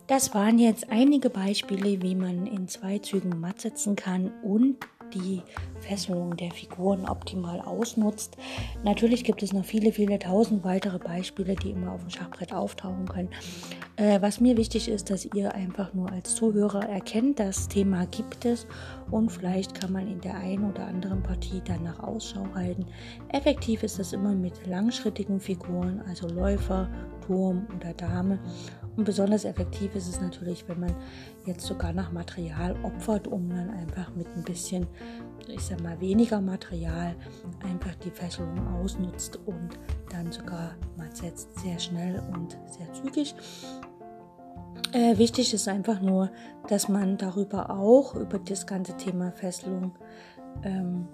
Das 0.07 0.33
waren 0.33 0.57
jetzt 0.57 0.89
einige 0.89 1.29
Beispiele, 1.29 2.01
wie 2.01 2.15
man 2.15 2.47
in 2.47 2.67
zwei 2.67 2.97
Zügen 2.97 3.39
matt 3.39 3.61
setzen 3.61 3.95
kann 3.95 4.31
und 4.41 4.77
die 5.13 5.41
Fesselung 5.81 6.35
der 6.35 6.51
Figuren 6.51 7.07
optimal 7.07 7.61
ausnutzt. 7.61 8.37
Natürlich 8.83 9.23
gibt 9.23 9.43
es 9.43 9.53
noch 9.53 9.65
viele, 9.65 9.91
viele 9.91 10.19
tausend 10.19 10.63
weitere 10.63 10.99
Beispiele, 10.99 11.55
die 11.55 11.71
immer 11.71 11.93
auf 11.93 12.01
dem 12.01 12.09
Schachbrett 12.09 12.53
auftauchen 12.53 13.07
können. 13.07 13.29
Äh, 13.95 14.21
was 14.21 14.39
mir 14.39 14.57
wichtig 14.57 14.89
ist, 14.89 15.09
dass 15.09 15.25
ihr 15.25 15.55
einfach 15.55 15.93
nur 15.93 16.11
als 16.11 16.35
Zuhörer 16.35 16.87
erkennt, 16.87 17.39
das 17.39 17.67
Thema 17.67 18.05
gibt 18.05 18.45
es 18.45 18.67
und 19.09 19.31
vielleicht 19.31 19.79
kann 19.79 19.91
man 19.91 20.07
in 20.07 20.21
der 20.21 20.35
einen 20.35 20.69
oder 20.69 20.85
anderen 20.85 21.23
Partie 21.23 21.61
danach 21.65 21.99
Ausschau 21.99 22.45
halten. 22.53 22.85
Effektiv 23.29 23.83
ist 23.83 23.99
das 23.99 24.13
immer 24.13 24.35
mit 24.35 24.67
langschrittigen 24.67 25.39
Figuren, 25.39 26.01
also 26.07 26.27
Läufer, 26.27 26.89
Turm 27.25 27.67
oder 27.75 27.93
Dame. 27.93 28.39
Und 28.95 29.03
besonders 29.03 29.45
effektiv 29.45 29.93
ist 29.95 30.07
es 30.07 30.19
natürlich, 30.19 30.67
wenn 30.67 30.79
man 30.79 30.95
jetzt 31.47 31.65
sogar 31.65 31.93
nach 31.93 32.11
Material 32.11 32.75
opfert, 32.83 33.27
um 33.27 33.49
dann 33.49 33.69
einfach 33.69 34.13
mit 34.15 34.27
ein 34.35 34.43
bisschen, 34.43 34.85
ich 35.47 35.61
sag 35.61 35.81
mal, 35.81 35.99
weniger 35.99 36.41
Material 36.41 37.15
einfach 37.63 37.95
die 37.95 38.11
Fesselung 38.11 38.67
ausnutzt 38.75 39.39
und 39.45 39.79
dann 40.11 40.31
sogar 40.31 40.75
mal 40.97 41.09
setzt 41.15 41.57
sehr 41.59 41.79
schnell 41.79 42.21
und 42.33 42.57
sehr 42.67 42.91
zügig. 42.93 43.33
Äh, 44.93 45.17
wichtig 45.17 45.53
ist 45.53 45.67
einfach 45.67 46.01
nur, 46.01 46.31
dass 46.67 46.87
man 46.87 47.17
darüber 47.17 47.69
auch, 47.69 48.15
über 48.15 48.39
das 48.39 48.67
ganze 48.67 48.95
Thema 48.95 49.31
Fesselung, 49.31 49.93
ähm, 50.63 51.07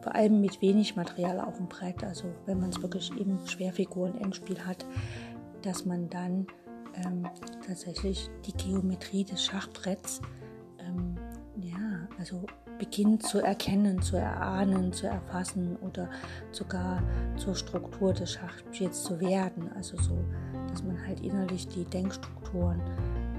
vor 0.00 0.14
allem 0.14 0.40
mit 0.40 0.62
wenig 0.62 0.96
Material 0.96 1.40
auf 1.40 1.56
dem 1.56 1.68
Brett, 1.68 2.04
also 2.04 2.24
wenn 2.46 2.60
man 2.60 2.70
es 2.70 2.80
wirklich 2.80 3.10
im 3.18 3.38
Schwerfiguren-Endspiel 3.46 4.60
hat, 4.64 4.86
dass 5.62 5.84
man 5.84 6.08
dann 6.08 6.46
ähm, 7.04 7.26
tatsächlich 7.66 8.30
die 8.46 8.52
Geometrie 8.52 9.24
des 9.24 9.44
Schachbretts 9.44 10.20
ähm, 10.78 11.16
ja, 11.56 12.08
also 12.18 12.44
beginnt 12.78 13.24
zu 13.24 13.40
erkennen, 13.40 14.00
zu 14.00 14.16
erahnen, 14.16 14.92
zu 14.92 15.06
erfassen 15.06 15.76
oder 15.76 16.08
sogar 16.52 17.02
zur 17.36 17.54
Struktur 17.54 18.12
des 18.12 18.32
Schachspiels 18.32 19.02
zu 19.02 19.20
werden. 19.20 19.70
Also 19.74 19.96
so, 19.96 20.16
dass 20.68 20.82
man 20.82 21.04
halt 21.06 21.20
innerlich 21.20 21.66
die 21.68 21.84
Denkstrukturen 21.84 22.80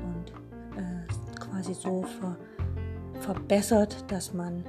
und 0.04 0.32
äh, 0.78 1.40
quasi 1.40 1.74
so 1.74 2.04
ver 2.04 2.38
verbessert, 3.22 4.06
dass 4.10 4.34
man 4.34 4.64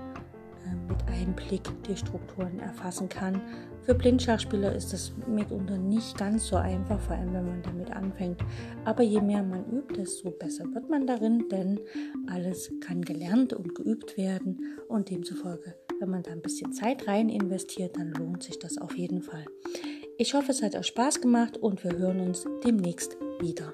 mit 0.88 1.06
einem 1.08 1.34
Blick 1.34 1.62
die 1.88 1.96
Strukturen 1.96 2.58
erfassen 2.60 3.08
kann. 3.08 3.40
Für 3.82 3.94
Blindschachspieler 3.94 4.74
ist 4.74 4.92
das 4.92 5.12
mitunter 5.26 5.78
nicht 5.78 6.16
ganz 6.18 6.46
so 6.46 6.56
einfach, 6.56 7.00
vor 7.00 7.16
allem 7.16 7.32
wenn 7.32 7.46
man 7.46 7.62
damit 7.62 7.90
anfängt. 7.90 8.40
Aber 8.84 9.02
je 9.02 9.20
mehr 9.20 9.42
man 9.42 9.64
übt, 9.70 9.94
desto 9.94 10.30
besser 10.30 10.64
wird 10.74 10.88
man 10.90 11.06
darin, 11.06 11.48
denn 11.50 11.80
alles 12.28 12.70
kann 12.80 13.02
gelernt 13.02 13.52
und 13.52 13.74
geübt 13.74 14.16
werden 14.16 14.78
und 14.88 15.10
demzufolge, 15.10 15.74
wenn 15.98 16.10
man 16.10 16.22
da 16.22 16.32
ein 16.32 16.42
bisschen 16.42 16.72
Zeit 16.72 17.08
rein 17.08 17.28
investiert, 17.28 17.96
dann 17.96 18.12
lohnt 18.12 18.42
sich 18.42 18.58
das 18.58 18.78
auf 18.78 18.96
jeden 18.96 19.22
Fall. 19.22 19.44
Ich 20.18 20.34
hoffe, 20.34 20.52
es 20.52 20.62
hat 20.62 20.74
euch 20.76 20.86
Spaß 20.86 21.20
gemacht 21.20 21.56
und 21.56 21.82
wir 21.82 21.96
hören 21.96 22.20
uns 22.20 22.46
demnächst 22.64 23.16
wieder. 23.40 23.72